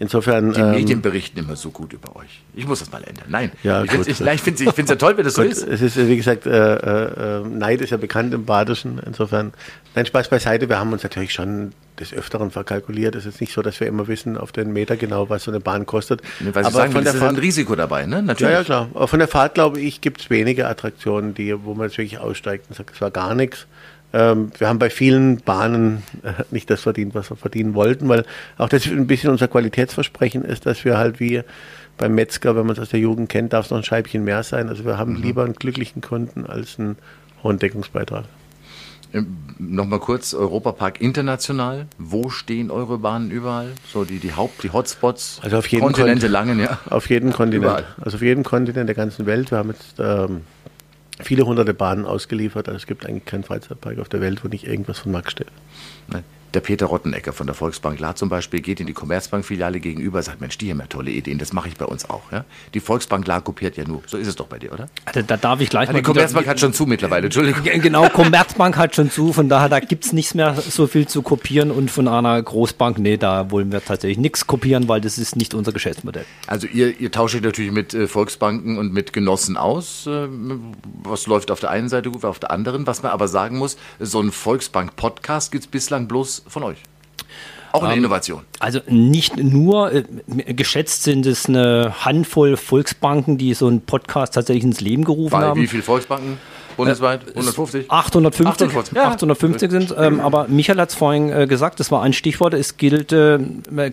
insofern. 0.00 0.52
Die 0.52 0.62
Medien 0.62 0.98
ähm, 0.98 1.02
berichten 1.02 1.38
immer 1.38 1.54
so 1.54 1.70
gut 1.70 1.92
über 1.92 2.16
euch. 2.16 2.42
Ich 2.54 2.66
muss 2.66 2.80
das 2.80 2.90
mal 2.90 3.04
ändern. 3.04 3.26
Nein. 3.28 3.52
Ja, 3.62 3.84
ich 3.84 3.90
finde 3.92 4.64
es 4.64 4.76
ja 4.76 4.96
toll, 4.96 5.16
wenn 5.16 5.24
das 5.24 5.34
so 5.34 5.42
ist. 5.42 5.62
Es 5.62 5.80
ist, 5.80 5.96
wie 5.96 6.16
gesagt, 6.16 6.46
äh, 6.46 7.38
äh, 7.38 7.44
Neid 7.46 7.80
ist 7.80 7.90
ja 7.90 7.96
bekannt 7.96 8.34
im 8.34 8.44
Badischen. 8.44 9.00
Insofern, 9.06 9.52
nein, 9.94 10.06
Spaß 10.06 10.28
beiseite. 10.28 10.68
Wir 10.68 10.80
haben 10.80 10.92
uns 10.92 11.04
natürlich 11.04 11.32
schon 11.32 11.72
des 12.00 12.12
Öfteren 12.12 12.50
verkalkuliert. 12.50 13.14
Es 13.14 13.26
ist 13.26 13.40
nicht 13.40 13.52
so, 13.52 13.62
dass 13.62 13.78
wir 13.78 13.86
immer 13.86 14.08
wissen 14.08 14.36
auf 14.36 14.52
den 14.52 14.72
Meter 14.72 14.96
genau, 14.96 15.28
was 15.28 15.44
so 15.44 15.50
eine 15.50 15.60
Bahn 15.60 15.86
kostet. 15.86 16.22
Nee, 16.40 16.50
weil 16.52 16.64
Sie 16.64 16.72
sagen, 16.72 16.92
von 16.92 17.04
der 17.04 17.14
Fahrt, 17.14 17.34
ein 17.34 17.38
Risiko 17.38 17.76
dabei, 17.76 18.06
ne? 18.06 18.22
Natürlich. 18.22 18.52
Ja, 18.52 18.58
ja, 18.58 18.64
klar. 18.64 18.88
Aber 18.94 19.06
von 19.06 19.18
der 19.18 19.28
Fahrt, 19.28 19.54
glaube 19.54 19.80
ich, 19.80 20.00
gibt 20.00 20.22
es 20.22 20.30
wenige 20.30 20.66
Attraktionen, 20.66 21.34
die, 21.34 21.54
wo 21.62 21.74
man 21.74 21.88
jetzt 21.88 21.98
wirklich 21.98 22.18
aussteigt 22.18 22.66
und 22.68 22.76
sagt, 22.76 22.94
es 22.94 23.00
war 23.00 23.10
gar 23.10 23.34
nichts. 23.34 23.66
Ähm, 24.12 24.50
wir 24.58 24.68
haben 24.68 24.78
bei 24.78 24.90
vielen 24.90 25.38
Bahnen 25.38 26.02
äh, 26.22 26.32
nicht 26.50 26.68
das 26.70 26.82
verdient, 26.82 27.14
was 27.14 27.30
wir 27.30 27.36
verdienen 27.36 27.74
wollten, 27.74 28.08
weil 28.08 28.24
auch 28.58 28.68
das 28.68 28.86
ein 28.86 29.06
bisschen 29.06 29.30
unser 29.30 29.48
Qualitätsversprechen 29.48 30.44
ist, 30.44 30.66
dass 30.66 30.84
wir 30.84 30.98
halt 30.98 31.20
wie 31.20 31.42
beim 31.96 32.14
Metzger, 32.14 32.56
wenn 32.56 32.66
man 32.66 32.74
es 32.74 32.80
aus 32.80 32.88
der 32.88 33.00
Jugend 33.00 33.28
kennt, 33.28 33.52
darf 33.52 33.66
es 33.66 33.70
noch 33.70 33.78
ein 33.78 33.84
Scheibchen 33.84 34.24
mehr 34.24 34.42
sein. 34.42 34.68
Also 34.68 34.84
wir 34.84 34.98
haben 34.98 35.14
mhm. 35.14 35.22
lieber 35.22 35.44
einen 35.44 35.54
glücklichen 35.54 36.00
Kunden 36.00 36.46
als 36.46 36.78
einen 36.78 36.96
hohen 37.42 37.58
Deckungsbeitrag. 37.58 38.24
Ähm, 39.12 39.36
Nochmal 39.58 39.98
kurz, 39.98 40.34
Europapark 40.34 41.00
international. 41.00 41.86
Wo 41.98 42.30
stehen 42.30 42.70
eure 42.70 42.98
Bahnen 42.98 43.30
überall? 43.30 43.72
So 43.86 44.04
die, 44.04 44.18
die 44.18 44.32
Haupt-, 44.32 44.62
die 44.62 44.70
Hotspots? 44.72 45.40
Also 45.42 45.58
auf 45.58 45.66
jedem 45.66 45.86
Kontinente 45.86 46.28
Kontinent, 46.28 46.32
Langen, 46.32 46.60
ja. 46.60 46.78
Auf 46.88 47.08
jedem 47.10 47.32
Kontinent. 47.32 47.64
Überall. 47.64 47.84
Also 48.00 48.16
auf 48.16 48.22
jedem 48.22 48.44
Kontinent 48.44 48.88
der 48.88 48.96
ganzen 48.96 49.26
Welt. 49.26 49.50
Wir 49.50 49.58
haben 49.58 49.70
jetzt 49.70 49.96
ähm, 49.98 50.42
viele 51.22 51.46
hunderte 51.46 51.74
Bahnen 51.74 52.04
ausgeliefert. 52.04 52.68
Also 52.68 52.76
es 52.76 52.86
gibt 52.86 53.06
eigentlich 53.06 53.24
keinen 53.24 53.44
Freizeitpark 53.44 53.98
auf 53.98 54.08
der 54.08 54.20
Welt, 54.20 54.44
wo 54.44 54.48
nicht 54.48 54.66
irgendwas 54.66 54.98
von 54.98 55.12
Max 55.12 55.32
steht. 55.32 55.48
Nein. 56.08 56.24
Der 56.52 56.60
Peter 56.60 56.86
Rottenecker 56.86 57.32
von 57.32 57.46
der 57.46 57.54
Volksbank 57.54 58.00
La 58.00 58.16
zum 58.16 58.28
Beispiel 58.28 58.60
geht 58.60 58.80
in 58.80 58.86
die 58.86 58.92
Commerzbank-Filiale 58.92 59.78
gegenüber 59.78 60.18
und 60.18 60.24
sagt, 60.24 60.40
Mensch, 60.40 60.58
die 60.58 60.70
haben 60.70 60.80
ja 60.80 60.86
tolle 60.86 61.10
Ideen, 61.10 61.38
das 61.38 61.52
mache 61.52 61.68
ich 61.68 61.76
bei 61.76 61.84
uns 61.84 62.08
auch. 62.10 62.32
Ja? 62.32 62.44
Die 62.74 62.80
Volksbank 62.80 63.26
La 63.26 63.40
kopiert 63.40 63.76
ja 63.76 63.84
nur. 63.86 64.02
So 64.06 64.16
ist 64.16 64.26
es 64.26 64.36
doch 64.36 64.46
bei 64.46 64.58
dir, 64.58 64.72
oder? 64.72 64.88
Also, 65.04 65.22
da 65.22 65.36
darf 65.36 65.60
ich 65.60 65.70
gleich 65.70 65.88
also 65.88 65.92
mal... 65.92 65.98
Die 65.98 66.04
Commerzbank 66.04 66.46
hat 66.48 66.58
schon 66.58 66.72
zu 66.72 66.86
mittlerweile, 66.86 67.26
Entschuldigung. 67.26 67.62
Genau, 67.62 68.08
Commerzbank 68.08 68.76
hat 68.76 68.96
schon 68.96 69.10
zu, 69.10 69.32
von 69.32 69.48
daher, 69.48 69.68
da 69.68 69.80
gibt 69.80 70.04
es 70.04 70.12
nichts 70.12 70.34
mehr 70.34 70.54
so 70.54 70.86
viel 70.86 71.06
zu 71.06 71.22
kopieren 71.22 71.70
und 71.70 71.90
von 71.90 72.08
einer 72.08 72.42
Großbank, 72.42 72.98
nee, 72.98 73.16
da 73.16 73.50
wollen 73.50 73.70
wir 73.70 73.84
tatsächlich 73.84 74.18
nichts 74.18 74.46
kopieren, 74.46 74.88
weil 74.88 75.00
das 75.00 75.18
ist 75.18 75.36
nicht 75.36 75.54
unser 75.54 75.72
Geschäftsmodell. 75.72 76.24
Also 76.46 76.66
ihr, 76.66 76.98
ihr 77.00 77.12
tauscht 77.12 77.36
euch 77.36 77.42
natürlich 77.42 77.72
mit 77.72 77.94
äh, 77.94 78.08
Volksbanken 78.08 78.78
und 78.78 78.92
mit 78.92 79.12
Genossen 79.12 79.56
aus. 79.56 80.06
Äh, 80.06 80.28
was 81.04 81.26
läuft 81.26 81.50
auf 81.50 81.60
der 81.60 81.70
einen 81.70 81.88
Seite 81.88 82.10
gut, 82.10 82.24
auf 82.24 82.38
der 82.38 82.50
anderen. 82.50 82.86
Was 82.86 83.02
man 83.02 83.12
aber 83.12 83.28
sagen 83.28 83.58
muss, 83.58 83.76
so 83.98 84.20
ein 84.20 84.32
Volksbank-Podcast 84.32 85.52
gibt 85.52 85.64
es 85.64 85.70
bislang 85.70 86.08
bloß 86.08 86.39
von 86.46 86.62
euch. 86.62 86.78
Auch 87.72 87.82
eine 87.82 87.92
ähm, 87.92 88.00
Innovation. 88.00 88.42
Also 88.58 88.80
nicht 88.88 89.36
nur, 89.36 89.92
äh, 89.92 90.04
geschätzt 90.54 91.04
sind 91.04 91.26
es 91.26 91.46
eine 91.46 91.94
Handvoll 92.04 92.56
Volksbanken, 92.56 93.38
die 93.38 93.54
so 93.54 93.68
einen 93.68 93.80
Podcast 93.80 94.34
tatsächlich 94.34 94.64
ins 94.64 94.80
Leben 94.80 95.04
gerufen 95.04 95.32
Bei 95.32 95.42
haben. 95.42 95.60
Wie 95.60 95.66
viele 95.66 95.82
Volksbanken? 95.82 96.38
Bundesweit? 96.76 97.28
150? 97.28 97.90
850, 97.90 98.46
850, 98.46 98.96
ja. 98.96 99.08
850 99.10 99.70
sind 99.70 99.94
ähm, 99.98 100.20
aber 100.20 100.48
Michael 100.48 100.80
hat 100.80 100.90
es 100.90 100.94
vorhin 100.94 101.30
äh, 101.30 101.46
gesagt, 101.46 101.78
das 101.78 101.90
war 101.90 102.02
ein 102.02 102.12
Stichwort, 102.12 102.54
es 102.54 102.78
gilt 102.78 103.12
äh, 103.12 103.38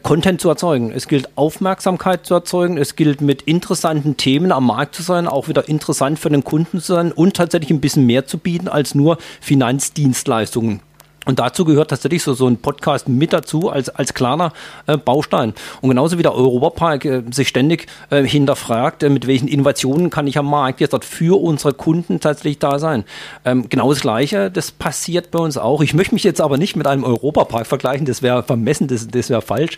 Content 0.02 0.40
zu 0.40 0.48
erzeugen, 0.48 0.92
es 0.92 1.08
gilt 1.08 1.30
Aufmerksamkeit 1.36 2.26
zu 2.26 2.34
erzeugen, 2.34 2.78
es 2.78 2.96
gilt 2.96 3.20
mit 3.20 3.42
interessanten 3.42 4.16
Themen 4.16 4.52
am 4.52 4.68
Markt 4.68 4.96
zu 4.96 5.04
sein, 5.04 5.28
auch 5.28 5.50
wieder 5.50 5.68
interessant 5.68 6.18
für 6.18 6.30
den 6.30 6.44
Kunden 6.44 6.80
zu 6.80 6.94
sein 6.94 7.12
und 7.12 7.36
tatsächlich 7.36 7.72
ein 7.72 7.82
bisschen 7.82 8.06
mehr 8.06 8.26
zu 8.26 8.38
bieten 8.38 8.70
als 8.70 8.96
nur 8.96 9.18
Finanzdienstleistungen. 9.42 10.80
Und 11.28 11.40
dazu 11.40 11.66
gehört 11.66 11.90
tatsächlich 11.90 12.24
so, 12.24 12.34
so 12.34 12.48
ein 12.48 12.58
Podcast 12.58 13.10
mit 13.10 13.34
dazu 13.34 13.70
als, 13.70 13.90
als 13.90 14.14
kleiner 14.14 14.54
äh, 14.88 14.98
Baustein. 14.98 15.54
Und 15.82 15.90
genauso 15.90 16.18
wie 16.18 16.24
der 16.24 16.34
Europapark 16.34 17.06
äh, 17.06 17.24
sich 17.32 17.50
ständig 17.50 17.88
äh, 18.10 18.24
hinterfragt, 18.24 19.04
äh, 19.04 19.10
mit 19.10 19.28
welchen 19.28 19.50
Innovationen 19.50 20.10
kann 20.10 20.26
ich 20.26 20.38
am 20.38 20.50
Markt 20.50 20.80
jetzt 20.80 20.98
für 21.04 21.40
unsere 21.40 21.74
Kunden 21.74 22.22
tatsächlich 22.22 22.60
da 22.60 22.80
sein. 22.80 23.04
Ähm, 23.44 23.68
genau 23.70 23.90
das 23.92 24.00
Gleiche, 24.00 24.50
das 24.50 24.72
passiert 24.72 25.30
bei 25.32 25.40
uns 25.40 25.58
auch. 25.58 25.82
Ich 25.82 25.94
möchte 25.94 26.16
mich 26.16 26.24
jetzt 26.24 26.40
aber 26.40 26.58
nicht 26.58 26.78
mit 26.78 26.88
einem 26.88 27.04
Europapark 27.04 27.68
vergleichen, 27.68 28.06
das 28.06 28.22
wäre 28.22 28.42
vermessen, 28.44 28.88
das, 28.88 29.08
das 29.08 29.30
wäre 29.30 29.42
falsch. 29.42 29.78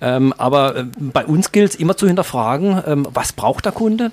Ähm, 0.00 0.32
aber 0.38 0.76
äh, 0.76 0.84
bei 0.98 1.26
uns 1.26 1.50
gilt 1.50 1.72
es 1.72 1.76
immer 1.76 1.96
zu 1.96 2.06
hinterfragen, 2.06 2.82
ähm, 2.86 3.08
was 3.12 3.32
braucht 3.32 3.64
der 3.64 3.72
Kunde? 3.72 4.12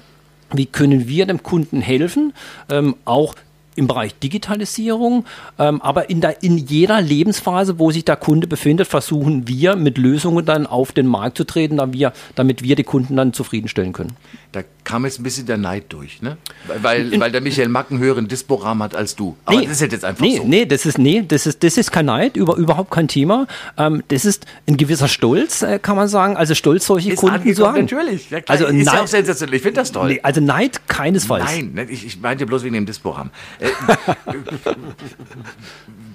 Wie 0.51 0.65
können 0.65 1.07
wir 1.07 1.27
dem 1.27 1.43
Kunden 1.43 1.79
helfen? 1.79 2.33
Ähm, 2.69 2.95
auch 3.05 3.35
im 3.75 3.87
Bereich 3.87 4.17
Digitalisierung, 4.19 5.25
ähm, 5.57 5.81
aber 5.81 6.09
in, 6.09 6.21
der, 6.21 6.43
in 6.43 6.57
jeder 6.57 7.01
Lebensphase, 7.01 7.79
wo 7.79 7.91
sich 7.91 8.05
der 8.05 8.17
Kunde 8.17 8.47
befindet, 8.47 8.87
versuchen 8.87 9.47
wir 9.47 9.75
mit 9.75 9.97
Lösungen 9.97 10.45
dann 10.45 10.67
auf 10.67 10.91
den 10.91 11.07
Markt 11.07 11.37
zu 11.37 11.45
treten, 11.45 11.77
damit 11.77 11.97
wir, 11.97 12.13
damit 12.35 12.63
wir 12.63 12.75
die 12.75 12.83
Kunden 12.83 13.15
dann 13.15 13.33
zufriedenstellen 13.33 13.93
können. 13.93 14.15
Da 14.51 14.63
kam 14.83 15.05
jetzt 15.05 15.19
ein 15.19 15.23
bisschen 15.23 15.45
der 15.45 15.57
Neid 15.57 15.85
durch, 15.89 16.21
ne? 16.21 16.37
Weil, 16.81 17.17
weil 17.19 17.31
der 17.31 17.39
Michael 17.39 17.69
Macken 17.69 17.99
höheren 17.99 18.27
Disporam 18.27 18.83
hat 18.83 18.95
als 18.95 19.15
du. 19.15 19.37
Aber 19.45 19.57
nee, 19.57 19.65
das 19.65 19.79
ist 19.79 19.91
jetzt 19.91 20.03
einfach 20.03 20.21
nee, 20.21 20.37
so. 20.37 20.43
Nee, 20.43 20.65
das 20.65 20.85
ist, 20.85 20.97
nee, 20.97 21.23
das 21.25 21.45
ist, 21.45 21.63
das 21.63 21.77
ist 21.77 21.91
kein 21.91 22.07
Neid, 22.07 22.35
über, 22.35 22.57
überhaupt 22.57 22.91
kein 22.91 23.07
Thema. 23.07 23.47
Ähm, 23.77 24.03
das 24.09 24.25
ist 24.25 24.45
ein 24.67 24.75
gewisser 24.75 25.07
Stolz, 25.07 25.61
äh, 25.61 25.79
kann 25.79 25.95
man 25.95 26.09
sagen. 26.09 26.35
Also 26.35 26.53
stolz, 26.55 26.85
solche 26.85 27.13
ist 27.13 27.19
Kunden 27.19 27.53
zu 27.55 27.65
haben. 27.65 27.79
Natürlich. 27.79 28.29
Ja, 28.29 28.39
also 28.47 28.65
ist 28.65 28.73
Neid, 28.73 28.93
ja 28.93 29.01
auch 29.03 29.07
sensationell. 29.07 29.55
Ich 29.55 29.61
finde 29.61 29.79
das 29.79 29.93
toll. 29.93 30.09
Nee, 30.09 30.19
also 30.21 30.41
Neid 30.41 30.85
keinesfalls. 30.89 31.45
Nein, 31.45 31.71
ne, 31.73 31.83
ich, 31.89 32.05
ich 32.05 32.19
meinte 32.19 32.45
bloß 32.45 32.63
wegen 32.63 32.73
dem 32.73 32.85
Disporam. 32.85 33.29
Äh, 33.61 33.69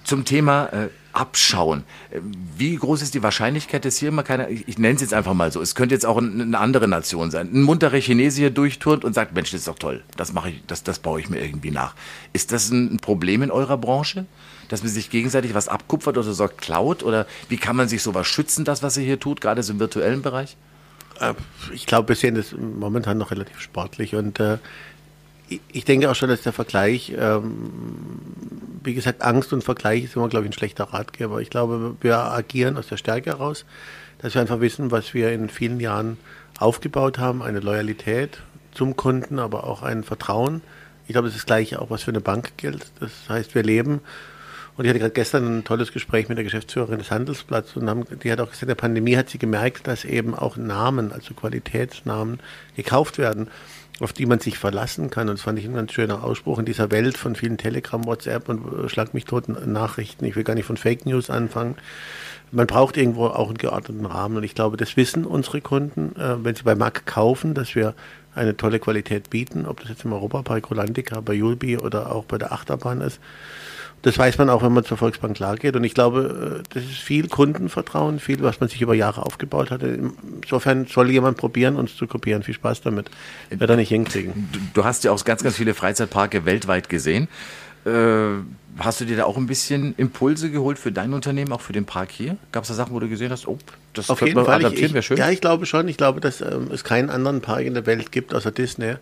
zum 0.05 0.25
Thema 0.25 0.67
äh, 0.67 0.89
Abschauen. 1.13 1.85
Wie 2.57 2.77
groß 2.77 3.03
ist 3.03 3.15
die 3.15 3.23
Wahrscheinlichkeit, 3.23 3.85
dass 3.85 3.97
hier 3.97 4.09
immer 4.09 4.23
keiner, 4.23 4.49
ich, 4.49 4.69
ich 4.69 4.79
nenne 4.79 4.95
es 4.95 5.01
jetzt 5.01 5.15
einfach 5.15 5.35
mal 5.35 5.51
so, 5.51 5.61
es 5.61 5.75
könnte 5.75 5.95
jetzt 5.95 6.07
auch 6.07 6.19
eine, 6.19 6.43
eine 6.43 6.59
andere 6.59 6.89
Nation 6.89 7.31
sein, 7.31 7.51
ein 7.53 7.63
munterer 7.63 7.99
Chinese 8.01 8.41
hier 8.41 8.51
durchturnt 8.51 9.05
und 9.05 9.15
sagt, 9.15 9.35
Mensch, 9.35 9.51
das 9.51 9.61
ist 9.61 9.69
doch 9.69 9.79
toll, 9.79 10.05
das 10.17 10.33
mache 10.33 10.51
ich, 10.51 10.63
das, 10.67 10.83
das 10.83 10.99
baue 10.99 11.21
ich 11.21 11.29
mir 11.29 11.41
irgendwie 11.41 11.71
nach. 11.71 11.95
Ist 12.33 12.53
das 12.53 12.71
ein, 12.71 12.95
ein 12.95 12.99
Problem 12.99 13.43
in 13.43 13.51
eurer 13.51 13.79
Branche? 13.79 14.27
Dass 14.69 14.83
man 14.83 14.91
sich 14.91 15.11
gegenseitig 15.11 15.55
was 15.55 15.69
abkupfert 15.69 16.19
oder 16.19 16.33
so 16.33 16.49
klaut? 16.49 17.05
Oder 17.05 17.27
wie 17.49 17.57
kann 17.57 17.77
man 17.77 17.89
sich 17.89 18.03
sowas 18.03 18.27
schützen, 18.27 18.65
das, 18.65 18.83
was 18.83 18.97
ihr 18.97 19.05
hier 19.05 19.21
tut, 19.21 19.41
gerade 19.41 19.63
so 19.63 19.73
im 19.73 19.79
virtuellen 19.79 20.23
Bereich? 20.23 20.57
Äh, 21.21 21.35
ich 21.73 21.87
glaube, 21.87 22.09
wir 22.09 22.17
sehen 22.17 22.35
das 22.35 22.53
momentan 22.53 23.19
noch 23.19 23.31
relativ 23.31 23.61
sportlich 23.61 24.15
und 24.15 24.41
äh, 24.41 24.59
ich 25.49 25.85
denke 25.85 26.11
auch 26.11 26.15
schon, 26.15 26.29
dass 26.29 26.43
der 26.43 26.53
Vergleich, 26.53 27.13
ähm, 27.17 27.71
wie 28.83 28.95
gesagt, 28.95 29.23
Angst 29.23 29.53
und 29.53 29.63
Vergleich 29.63 30.05
ist 30.05 30.17
immer, 30.17 30.29
glaube 30.29 30.47
ich, 30.47 30.51
ein 30.51 30.55
schlechter 30.55 30.85
Ratgeber. 30.85 31.41
Ich 31.41 31.51
glaube, 31.51 31.97
wir 32.01 32.19
agieren 32.19 32.77
aus 32.77 32.89
der 32.89 32.97
Stärke 32.97 33.31
heraus, 33.31 33.65
dass 34.19 34.35
wir 34.35 34.41
einfach 34.41 34.61
wissen, 34.61 34.91
was 34.91 35.15
wir 35.15 35.33
in 35.33 35.49
vielen 35.49 35.81
Jahren 35.81 36.19
aufgebaut 36.59 37.19
haben, 37.19 37.43
eine 37.43 37.61
Loyalität 37.61 38.41
zum 38.73 38.97
Kunden, 38.97 39.39
aber 39.39 39.65
auch 39.65 39.83
ein 39.83 40.05
Vertrauen. 40.05 40.63
Ich 41.07 41.13
glaube, 41.13 41.29
das 41.29 41.37
ist 41.37 41.47
gleich 41.47 41.77
auch, 41.77 41.91
was 41.91 42.03
für 42.03 42.11
eine 42.11 42.21
Bank 42.21 42.57
gilt. 42.57 42.87
Das 43.01 43.13
heißt, 43.29 43.55
wir 43.55 43.63
leben. 43.63 44.01
Und 44.77 44.85
ich 44.85 44.91
hatte 44.91 44.99
gerade 44.99 45.15
gestern 45.15 45.59
ein 45.59 45.65
tolles 45.65 45.93
Gespräch 45.93 46.29
mit 46.29 46.37
der 46.37 46.45
Geschäftsführerin 46.45 46.99
des 46.99 47.11
Handelsblatts 47.11 47.77
und 47.77 47.89
haben, 47.89 48.05
die 48.23 48.31
hat 48.31 48.41
auch 48.41 48.47
gesagt, 48.47 48.63
in 48.63 48.69
der 48.69 48.75
Pandemie 48.75 49.17
hat 49.17 49.31
sie 49.31 49.39
gemerkt, 49.39 49.87
dass 49.87 50.05
eben 50.05 50.35
auch 50.35 50.57
Namen, 50.57 51.13
also 51.13 51.35
Qualitätsnamen, 51.35 52.41
gekauft 52.77 53.19
werden 53.19 53.49
auf 54.01 54.13
die 54.13 54.27
man 54.27 54.41
sich 54.41 54.59
verlassen 54.59 55.11
kann. 55.11 55.29
Und 55.29 55.39
das 55.39 55.43
fand 55.43 55.59
ich 55.59 55.65
ein 55.65 55.75
ganz 55.75 55.93
schöner 55.93 56.23
Ausspruch 56.23 56.59
in 56.59 56.65
dieser 56.65 56.91
Welt 56.91 57.17
von 57.17 57.35
vielen 57.35 57.57
Telegram, 57.57 58.05
WhatsApp 58.05 58.49
und 58.49 58.85
äh, 58.85 58.89
Schlag 58.89 59.15
mich 59.15 59.25
tot 59.25 59.49
Nachrichten. 59.49 60.25
Ich 60.25 60.37
will 60.37 60.45
gar 60.45 60.55
nicht 60.55 60.67
von 60.67 60.77
Fake 60.77 61.07
News 61.07 61.31
anfangen. 61.31 61.77
Man 62.53 62.67
braucht 62.67 62.97
irgendwo 62.97 63.27
auch 63.27 63.49
einen 63.49 63.59
geordneten 63.59 64.07
Rahmen. 64.07 64.37
Und 64.37 64.45
ich 64.45 64.55
glaube, 64.55 64.77
das 64.77 64.97
wissen 64.97 65.25
unsere 65.25 65.61
Kunden, 65.61 66.15
äh, 66.17 66.45
wenn 66.45 66.55
sie 66.55 66.63
bei 66.63 66.75
Mac 66.75 67.07
kaufen, 67.07 67.55
dass 67.55 67.75
wir 67.75 67.95
eine 68.35 68.57
tolle 68.57 68.79
Qualität 68.79 69.31
bieten, 69.31 69.65
ob 69.65 69.81
das 69.81 69.89
jetzt 69.89 70.05
im 70.05 70.13
Europapark 70.13 70.71
Rolandica, 70.71 71.21
bei 71.21 71.33
Julbi 71.33 71.79
oder 71.79 72.13
auch 72.13 72.25
bei 72.25 72.37
der 72.37 72.53
Achterbahn 72.53 73.01
ist. 73.01 73.19
Das 74.07 74.17
weiß 74.19 74.39
man 74.39 74.49
auch, 74.51 74.63
wenn 74.63 74.73
man 74.73 74.85
zur 74.85 74.97
Volksbank 74.97 75.37
klar 75.37 75.57
geht. 75.57 75.75
Und 75.75 75.83
ich 75.83 75.93
glaube, 75.93 76.61
äh, 76.61 76.69
das 76.73 76.85
ist 76.85 76.99
viel 76.99 77.27
Kundenvertrauen, 77.27 78.21
viel, 78.21 78.41
was 78.41 78.61
man 78.61 78.69
sich 78.69 78.81
über 78.81 78.95
Jahre 78.95 79.27
aufgebaut 79.27 79.73
hat. 79.73 79.83
Insofern 79.83 80.87
soll 80.87 81.11
jemand 81.11 81.39
probieren, 81.39 81.75
uns 81.75 81.97
zu 81.97 82.07
kopieren. 82.07 82.45
Viel 82.45 82.55
Spaß 82.55 82.83
damit. 82.83 83.11
Wird 83.51 83.69
er 83.69 83.75
nicht 83.75 83.89
hinkriegen. 83.89 84.49
Du, 84.53 84.61
du 84.75 84.85
hast 84.85 85.03
ja 85.03 85.11
auch 85.11 85.25
ganz, 85.25 85.43
ganz 85.43 85.57
viele 85.57 85.75
Freizeitparke 85.75 86.45
weltweit 86.45 86.89
gesehen. 86.89 87.27
Äh, 87.85 88.45
hast 88.79 89.01
du 89.01 89.07
dir 89.07 89.17
da 89.17 89.25
auch 89.25 89.37
ein 89.37 89.49
bisschen 89.49 89.93
Impulse 89.97 90.53
geholt 90.53 90.79
für 90.79 90.93
dein 90.93 91.13
Unternehmen, 91.13 91.53
auch 91.53 91.61
für 91.61 91.73
den 91.73 91.85
Park 91.85 92.13
hier? 92.13 92.37
Gab 92.53 92.63
es 92.63 92.69
da 92.69 92.75
Sachen, 92.75 92.95
wo 92.95 93.01
du 93.01 93.09
gesehen 93.09 93.33
hast, 93.33 93.49
oh, 93.49 93.59
das 93.93 94.09
Auf 94.09 94.21
jeden 94.21 94.45
Fall. 94.45 94.65
adaptieren, 94.65 94.95
wäre 94.95 95.03
schön? 95.03 95.17
Ja, 95.17 95.31
ich 95.31 95.41
glaube 95.41 95.67
schon. 95.67 95.89
Ich 95.89 95.97
glaube, 95.97 96.21
dass 96.21 96.43
ähm, 96.43 96.69
es 96.73 96.85
keinen 96.85 97.11
anderen 97.11 97.41
Park 97.41 97.63
in 97.63 97.75
der 97.75 97.87
Welt 97.87 98.13
gibt, 98.13 98.33
außer 98.33 98.53
Disney, 98.53 98.99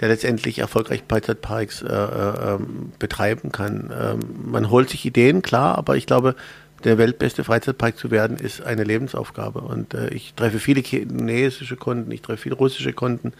der 0.00 0.08
letztendlich 0.08 0.58
erfolgreich 0.58 1.02
Freizeitparks 1.08 1.82
äh, 1.82 1.86
äh, 1.86 2.54
ähm, 2.54 2.92
betreiben 2.98 3.50
kann. 3.52 3.90
Ähm, 3.98 4.20
man 4.50 4.70
holt 4.70 4.90
sich 4.90 5.04
Ideen, 5.04 5.42
klar, 5.42 5.76
aber 5.76 5.96
ich 5.96 6.06
glaube, 6.06 6.34
der 6.84 6.98
weltbeste 6.98 7.42
Freizeitpark 7.42 7.96
zu 7.96 8.10
werden, 8.10 8.36
ist 8.36 8.62
eine 8.62 8.84
Lebensaufgabe. 8.84 9.60
Und 9.60 9.94
äh, 9.94 10.08
ich 10.10 10.34
treffe 10.34 10.60
viele 10.60 10.80
chinesische 10.80 11.76
Kunden, 11.76 12.10
ich 12.12 12.22
treffe 12.22 12.42
viele 12.42 12.54
russische 12.54 12.92
Kunden, 12.92 13.32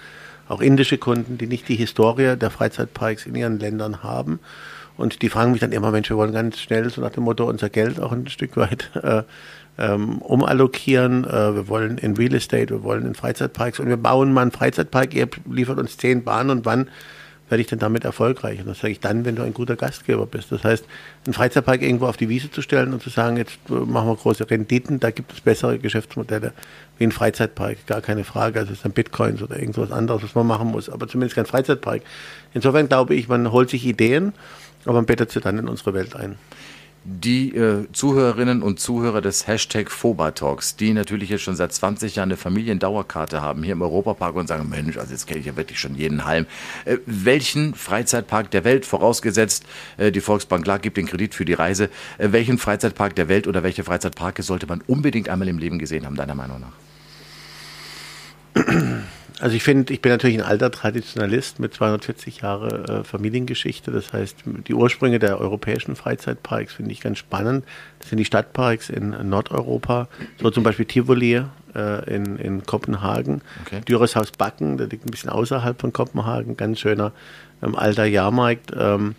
auch 0.48 0.60
indische 0.60 0.98
Kunden, 0.98 1.38
die 1.38 1.46
nicht 1.46 1.68
die 1.68 1.76
Historie 1.76 2.36
der 2.36 2.50
Freizeitparks 2.50 3.26
in 3.26 3.34
ihren 3.34 3.60
Ländern 3.60 4.02
haben. 4.02 4.40
Und 4.96 5.22
die 5.22 5.28
fragen 5.28 5.52
mich 5.52 5.60
dann 5.60 5.70
immer, 5.70 5.92
Mensch, 5.92 6.08
wir 6.10 6.16
wollen 6.16 6.32
ganz 6.32 6.58
schnell, 6.58 6.90
so 6.90 7.00
nach 7.00 7.10
dem 7.10 7.22
Motto, 7.22 7.48
unser 7.48 7.68
Geld 7.68 8.00
auch 8.00 8.10
ein 8.10 8.26
Stück 8.26 8.56
weit 8.56 8.90
äh, 9.02 9.22
ähm, 9.78 10.18
umallokieren. 10.18 11.24
Äh, 11.24 11.54
wir 11.54 11.68
wollen 11.68 11.98
in 11.98 12.16
Real 12.16 12.34
Estate, 12.34 12.70
wir 12.70 12.82
wollen 12.82 13.06
in 13.06 13.14
Freizeitparks 13.14 13.80
und 13.80 13.88
wir 13.88 13.96
bauen 13.96 14.32
mal 14.32 14.42
einen 14.42 14.52
Freizeitpark, 14.52 15.14
ihr 15.14 15.28
liefert 15.50 15.78
uns 15.78 15.96
zehn 15.96 16.24
Bahnen 16.24 16.50
und 16.50 16.66
wann 16.66 16.88
werde 17.48 17.62
ich 17.62 17.66
denn 17.68 17.78
damit 17.78 18.04
erfolgreich? 18.04 18.60
Und 18.60 18.66
das 18.66 18.80
sage 18.80 18.92
ich 18.92 19.00
dann, 19.00 19.24
wenn 19.24 19.36
du 19.36 19.42
ein 19.42 19.54
guter 19.54 19.76
Gastgeber 19.76 20.26
bist. 20.26 20.52
Das 20.52 20.64
heißt, 20.64 20.84
einen 21.24 21.32
Freizeitpark 21.32 21.82
irgendwo 21.82 22.06
auf 22.06 22.16
die 22.16 22.28
Wiese 22.28 22.50
zu 22.50 22.62
stellen 22.62 22.92
und 22.92 23.02
zu 23.02 23.10
sagen, 23.10 23.36
jetzt 23.36 23.58
machen 23.68 24.08
wir 24.08 24.16
große 24.16 24.50
Renditen, 24.50 25.00
da 25.00 25.10
gibt 25.10 25.32
es 25.32 25.40
bessere 25.40 25.78
Geschäftsmodelle 25.78 26.52
wie 26.98 27.04
ein 27.04 27.12
Freizeitpark, 27.12 27.86
gar 27.86 28.00
keine 28.00 28.24
Frage. 28.24 28.60
Also 28.60 28.72
es 28.72 28.82
dann 28.82 28.92
Bitcoins 28.92 29.42
oder 29.42 29.58
irgendwas 29.58 29.92
anderes, 29.92 30.22
was 30.22 30.34
man 30.34 30.46
machen 30.46 30.68
muss, 30.68 30.90
aber 30.90 31.08
zumindest 31.08 31.36
kein 31.36 31.46
Freizeitpark. 31.46 32.02
Insofern 32.52 32.88
glaube 32.88 33.14
ich, 33.14 33.28
man 33.28 33.50
holt 33.50 33.70
sich 33.70 33.86
Ideen, 33.86 34.34
aber 34.84 34.94
man 34.94 35.06
bettet 35.06 35.30
sie 35.30 35.40
dann 35.40 35.58
in 35.58 35.68
unsere 35.68 35.94
Welt 35.94 36.16
ein 36.16 36.36
die 37.08 37.54
äh, 37.54 37.86
Zuhörerinnen 37.92 38.62
und 38.62 38.80
Zuhörer 38.80 39.22
des 39.22 39.46
Hashtag 39.46 39.90
Foba-Talks, 39.90 40.76
die 40.76 40.92
natürlich 40.92 41.30
jetzt 41.30 41.42
schon 41.42 41.56
seit 41.56 41.72
20 41.72 42.16
Jahren 42.16 42.28
eine 42.28 42.36
Familiendauerkarte 42.36 43.40
haben 43.40 43.62
hier 43.62 43.72
im 43.72 43.82
Europapark 43.82 44.36
und 44.36 44.46
sagen, 44.46 44.68
Mensch, 44.68 44.98
also 44.98 45.12
jetzt 45.12 45.26
kenne 45.26 45.40
ich 45.40 45.46
ja 45.46 45.56
wirklich 45.56 45.80
schon 45.80 45.94
jeden 45.94 46.26
Halm. 46.26 46.46
Äh, 46.84 46.98
welchen 47.06 47.74
Freizeitpark 47.74 48.50
der 48.50 48.64
Welt, 48.64 48.84
vorausgesetzt 48.84 49.64
äh, 49.96 50.12
die 50.12 50.20
Volksbank 50.20 50.66
Lag 50.66 50.82
gibt 50.82 50.98
den 50.98 51.06
Kredit 51.06 51.34
für 51.34 51.46
die 51.46 51.54
Reise, 51.54 51.88
äh, 52.18 52.32
welchen 52.32 52.58
Freizeitpark 52.58 53.16
der 53.16 53.28
Welt 53.28 53.46
oder 53.46 53.62
welche 53.62 53.84
Freizeitparke 53.84 54.42
sollte 54.42 54.66
man 54.66 54.82
unbedingt 54.86 55.30
einmal 55.30 55.48
im 55.48 55.58
Leben 55.58 55.78
gesehen 55.78 56.04
haben, 56.04 56.16
deiner 56.16 56.34
Meinung 56.34 56.60
nach? 56.60 56.72
Also 59.40 59.54
ich 59.54 59.62
finde, 59.62 59.92
ich 59.92 60.02
bin 60.02 60.10
natürlich 60.10 60.38
ein 60.38 60.44
alter 60.44 60.70
Traditionalist 60.70 61.60
mit 61.60 61.72
240 61.72 62.40
Jahre 62.40 63.00
äh, 63.00 63.04
Familiengeschichte. 63.04 63.92
Das 63.92 64.12
heißt, 64.12 64.38
die 64.66 64.74
Ursprünge 64.74 65.18
der 65.18 65.40
europäischen 65.40 65.94
Freizeitparks 65.94 66.74
finde 66.74 66.90
ich 66.90 67.00
ganz 67.00 67.18
spannend. 67.18 67.64
Das 68.00 68.08
sind 68.08 68.18
die 68.18 68.24
Stadtparks 68.24 68.90
in 68.90 69.10
Nordeuropa, 69.28 70.08
so 70.40 70.50
zum 70.50 70.64
Beispiel 70.64 70.86
Tivoli 70.86 71.44
äh, 71.74 72.14
in, 72.14 72.36
in 72.36 72.66
Kopenhagen, 72.66 73.42
okay. 73.64 73.80
Düreshaus 73.88 74.32
Backen, 74.32 74.76
der 74.76 74.88
liegt 74.88 75.06
ein 75.06 75.10
bisschen 75.10 75.30
außerhalb 75.30 75.80
von 75.80 75.92
Kopenhagen, 75.92 76.56
ganz 76.56 76.80
schöner 76.80 77.12
ähm, 77.62 77.76
alter 77.76 78.06
Jahrmarkt. 78.06 78.72
Ähm, 78.76 79.14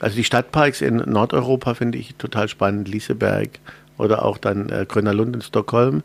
also 0.00 0.16
die 0.16 0.24
Stadtparks 0.24 0.82
in 0.82 0.96
Nordeuropa 0.96 1.72
finde 1.74 1.96
ich 1.96 2.14
total 2.16 2.48
spannend, 2.48 2.88
Lieseberg 2.88 3.58
oder 3.96 4.24
auch 4.24 4.36
dann 4.36 4.68
äh, 4.68 4.84
Lund 5.12 5.34
in 5.34 5.40
Stockholm. 5.40 6.02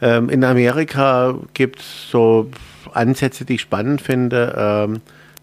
Ähm, 0.00 0.28
in 0.28 0.44
Amerika 0.44 1.38
gibt 1.54 1.80
es 1.80 2.10
so 2.10 2.50
Ansätze, 2.92 3.44
die 3.44 3.54
ich 3.54 3.62
spannend 3.62 4.00
finde. 4.00 4.54
Ähm, 4.56 5.00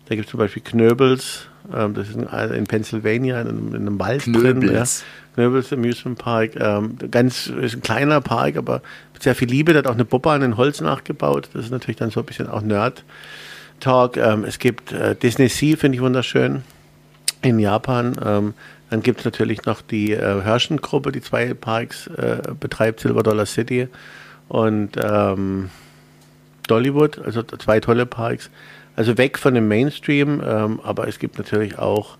da 0.07 0.15
gibt 0.15 0.27
es 0.27 0.31
zum 0.31 0.39
Beispiel 0.39 0.63
Knöbels, 0.63 1.47
ähm, 1.73 1.93
das 1.93 2.09
ist 2.09 2.15
in, 2.15 2.27
in 2.27 2.65
Pennsylvania, 2.65 3.41
in, 3.41 3.69
in, 3.69 3.75
einem 3.75 3.99
Wald 3.99 4.23
Knöbels. 4.23 4.59
drin. 4.59 4.73
Ja. 4.73 4.83
Knöbels 5.35 5.73
Amusement 5.73 6.17
Park. 6.17 6.51
Ähm, 6.57 6.97
ganz 7.09 7.47
ist 7.47 7.75
ein 7.75 7.81
kleiner 7.81 8.21
Park, 8.21 8.57
aber 8.57 8.81
mit 9.13 9.23
sehr 9.23 9.35
viel 9.35 9.47
Liebe. 9.47 9.73
Der 9.73 9.79
hat 9.79 9.87
auch 9.87 9.95
eine 9.95 10.05
Bobbahn 10.05 10.41
in 10.41 10.57
Holz 10.57 10.81
nachgebaut. 10.81 11.49
Das 11.53 11.65
ist 11.65 11.71
natürlich 11.71 11.97
dann 11.97 12.11
so 12.11 12.19
ein 12.19 12.25
bisschen 12.25 12.47
auch 12.47 12.61
Nerd-Talk. 12.61 14.17
Ähm, 14.17 14.43
es 14.43 14.59
gibt 14.59 14.91
äh, 14.91 15.15
Disney 15.15 15.47
Sea, 15.47 15.77
finde 15.77 15.95
ich 15.95 16.01
wunderschön, 16.01 16.63
in 17.41 17.59
Japan. 17.59 18.15
Ähm, 18.23 18.53
dann 18.89 19.01
gibt 19.01 19.19
es 19.19 19.25
natürlich 19.25 19.65
noch 19.65 19.81
die 19.81 20.11
äh, 20.11 20.41
Herschen-Gruppe, 20.41 21.11
die 21.11 21.21
zwei 21.21 21.55
Parks 21.55 22.07
äh, 22.07 22.41
betreibt, 22.59 22.99
Silver 22.99 23.23
Dollar 23.23 23.47
City 23.47 23.87
und 24.53 24.91
ähm, 25.01 25.71
Dollywood, 26.67 27.17
also 27.17 27.41
zwei 27.41 27.79
tolle 27.79 28.05
Parks. 28.05 28.51
Also 28.95 29.17
weg 29.17 29.39
von 29.39 29.55
dem 29.55 29.67
Mainstream, 29.67 30.43
ähm, 30.45 30.79
aber 30.83 31.07
es 31.07 31.17
gibt 31.17 31.39
natürlich 31.39 31.79
auch 31.79 32.17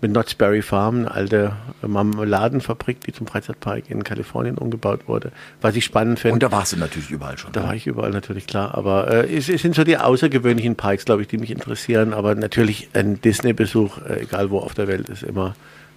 mit 0.00 0.10
Knott's 0.10 0.34
Berry 0.34 0.62
Farm, 0.62 0.96
eine 0.96 1.10
alte 1.12 1.52
Marmeladenfabrik, 1.86 3.00
die 3.02 3.12
zum 3.12 3.28
Freizeitpark 3.28 3.90
in 3.90 4.02
Kalifornien 4.02 4.58
umgebaut 4.58 5.06
wurde, 5.06 5.30
was 5.60 5.76
ich 5.76 5.84
spannend 5.84 6.18
finde. 6.18 6.34
Und 6.34 6.42
da 6.42 6.50
warst 6.50 6.72
du 6.72 6.78
natürlich 6.78 7.10
überall 7.10 7.38
schon. 7.38 7.52
Da 7.52 7.62
war 7.62 7.74
ich 7.76 7.86
überall 7.86 8.10
natürlich, 8.10 8.48
klar. 8.48 8.76
Aber 8.76 9.08
äh, 9.08 9.36
es, 9.36 9.48
es, 9.48 9.62
sind 9.62 9.76
so 9.76 9.84
die 9.84 9.98
außergewöhnlichen 9.98 10.74
Parks, 10.74 11.04
glaube 11.04 11.22
ich, 11.22 11.28
die 11.28 11.38
mich 11.38 11.52
interessieren. 11.52 12.12
Aber 12.12 12.34
natürlich 12.34 12.88
ein 12.94 13.20
Disney-Besuch, 13.20 13.98
äh, 13.98 14.22
egal 14.22 14.50
wo 14.50 14.58
auf 14.58 14.74
der 14.74 14.88
Welt, 14.88 15.08
ist 15.08 15.22
immer 15.22 15.54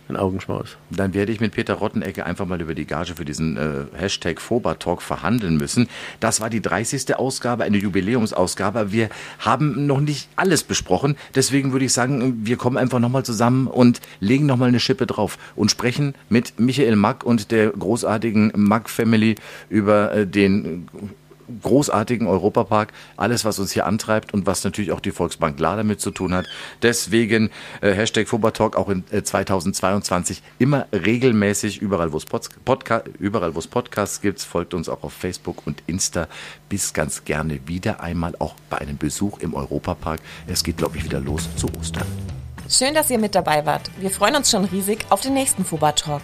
ein 0.09 0.17
Augenschmaus. 0.17 0.77
Dann 0.89 1.13
werde 1.13 1.31
ich 1.31 1.39
mit 1.39 1.53
Peter 1.53 1.75
Rottenecke 1.75 2.25
einfach 2.25 2.45
mal 2.45 2.61
über 2.61 2.75
die 2.75 2.85
Gage 2.85 3.15
für 3.15 3.25
diesen 3.25 3.57
äh, 3.57 3.85
Hashtag 3.97 4.41
Foba-Talk 4.41 5.01
verhandeln 5.01 5.57
müssen. 5.57 5.87
Das 6.19 6.41
war 6.41 6.49
die 6.49 6.61
30. 6.61 7.15
Ausgabe, 7.15 7.63
eine 7.63 7.77
Jubiläumsausgabe. 7.77 8.91
Wir 8.91 9.09
haben 9.39 9.85
noch 9.85 10.01
nicht 10.01 10.29
alles 10.35 10.63
besprochen. 10.63 11.15
Deswegen 11.35 11.71
würde 11.71 11.85
ich 11.85 11.93
sagen, 11.93 12.45
wir 12.45 12.57
kommen 12.57 12.77
einfach 12.77 12.99
nochmal 12.99 13.23
zusammen 13.23 13.67
und 13.67 14.01
legen 14.19 14.45
nochmal 14.45 14.69
eine 14.69 14.79
Schippe 14.79 15.07
drauf 15.07 15.37
und 15.55 15.71
sprechen 15.71 16.13
mit 16.29 16.59
Michael 16.59 16.95
Mack 16.95 17.23
und 17.23 17.51
der 17.51 17.69
großartigen 17.69 18.51
Mack 18.55 18.89
Family 18.89 19.35
über 19.69 20.13
äh, 20.13 20.27
den 20.27 20.87
großartigen 21.61 22.27
Europapark, 22.27 22.93
alles, 23.17 23.45
was 23.45 23.59
uns 23.59 23.71
hier 23.71 23.85
antreibt 23.85 24.33
und 24.33 24.45
was 24.45 24.63
natürlich 24.63 24.91
auch 24.91 24.99
die 24.99 25.11
Volksbank 25.11 25.59
La 25.59 25.75
damit 25.75 26.01
zu 26.01 26.11
tun 26.11 26.33
hat. 26.33 26.45
Deswegen 26.81 27.49
äh, 27.81 27.91
Hashtag 27.93 28.27
Fobertalk 28.27 28.75
auch 28.75 28.89
in 28.89 29.03
äh, 29.11 29.23
2022 29.23 30.41
immer 30.59 30.87
regelmäßig 30.93 31.81
überall, 31.81 32.11
wo 32.11 32.17
es 32.17 32.25
Podca 32.25 33.03
wo 33.19 33.59
es 33.59 33.67
Podcasts 33.67 34.21
gibt, 34.21 34.41
folgt 34.41 34.73
uns 34.73 34.89
auch 34.89 35.03
auf 35.03 35.13
Facebook 35.13 35.65
und 35.65 35.83
Insta. 35.87 36.27
Bis 36.69 36.93
ganz 36.93 37.23
gerne 37.25 37.59
wieder 37.67 38.01
einmal 38.01 38.35
auch 38.39 38.55
bei 38.69 38.77
einem 38.77 38.97
Besuch 38.97 39.39
im 39.39 39.53
Europapark. 39.53 40.19
Es 40.47 40.63
geht, 40.63 40.77
glaube 40.77 40.97
ich, 40.97 41.03
wieder 41.03 41.19
los 41.19 41.49
zu 41.55 41.67
Ostern. 41.79 42.07
Schön, 42.69 42.93
dass 42.93 43.09
ihr 43.09 43.19
mit 43.19 43.35
dabei 43.35 43.65
wart. 43.65 43.91
Wir 43.99 44.09
freuen 44.09 44.35
uns 44.35 44.49
schon 44.49 44.65
riesig 44.65 45.05
auf 45.09 45.21
den 45.21 45.33
nächsten 45.33 45.65
Fuba 45.65 45.91
Talk. 45.91 46.23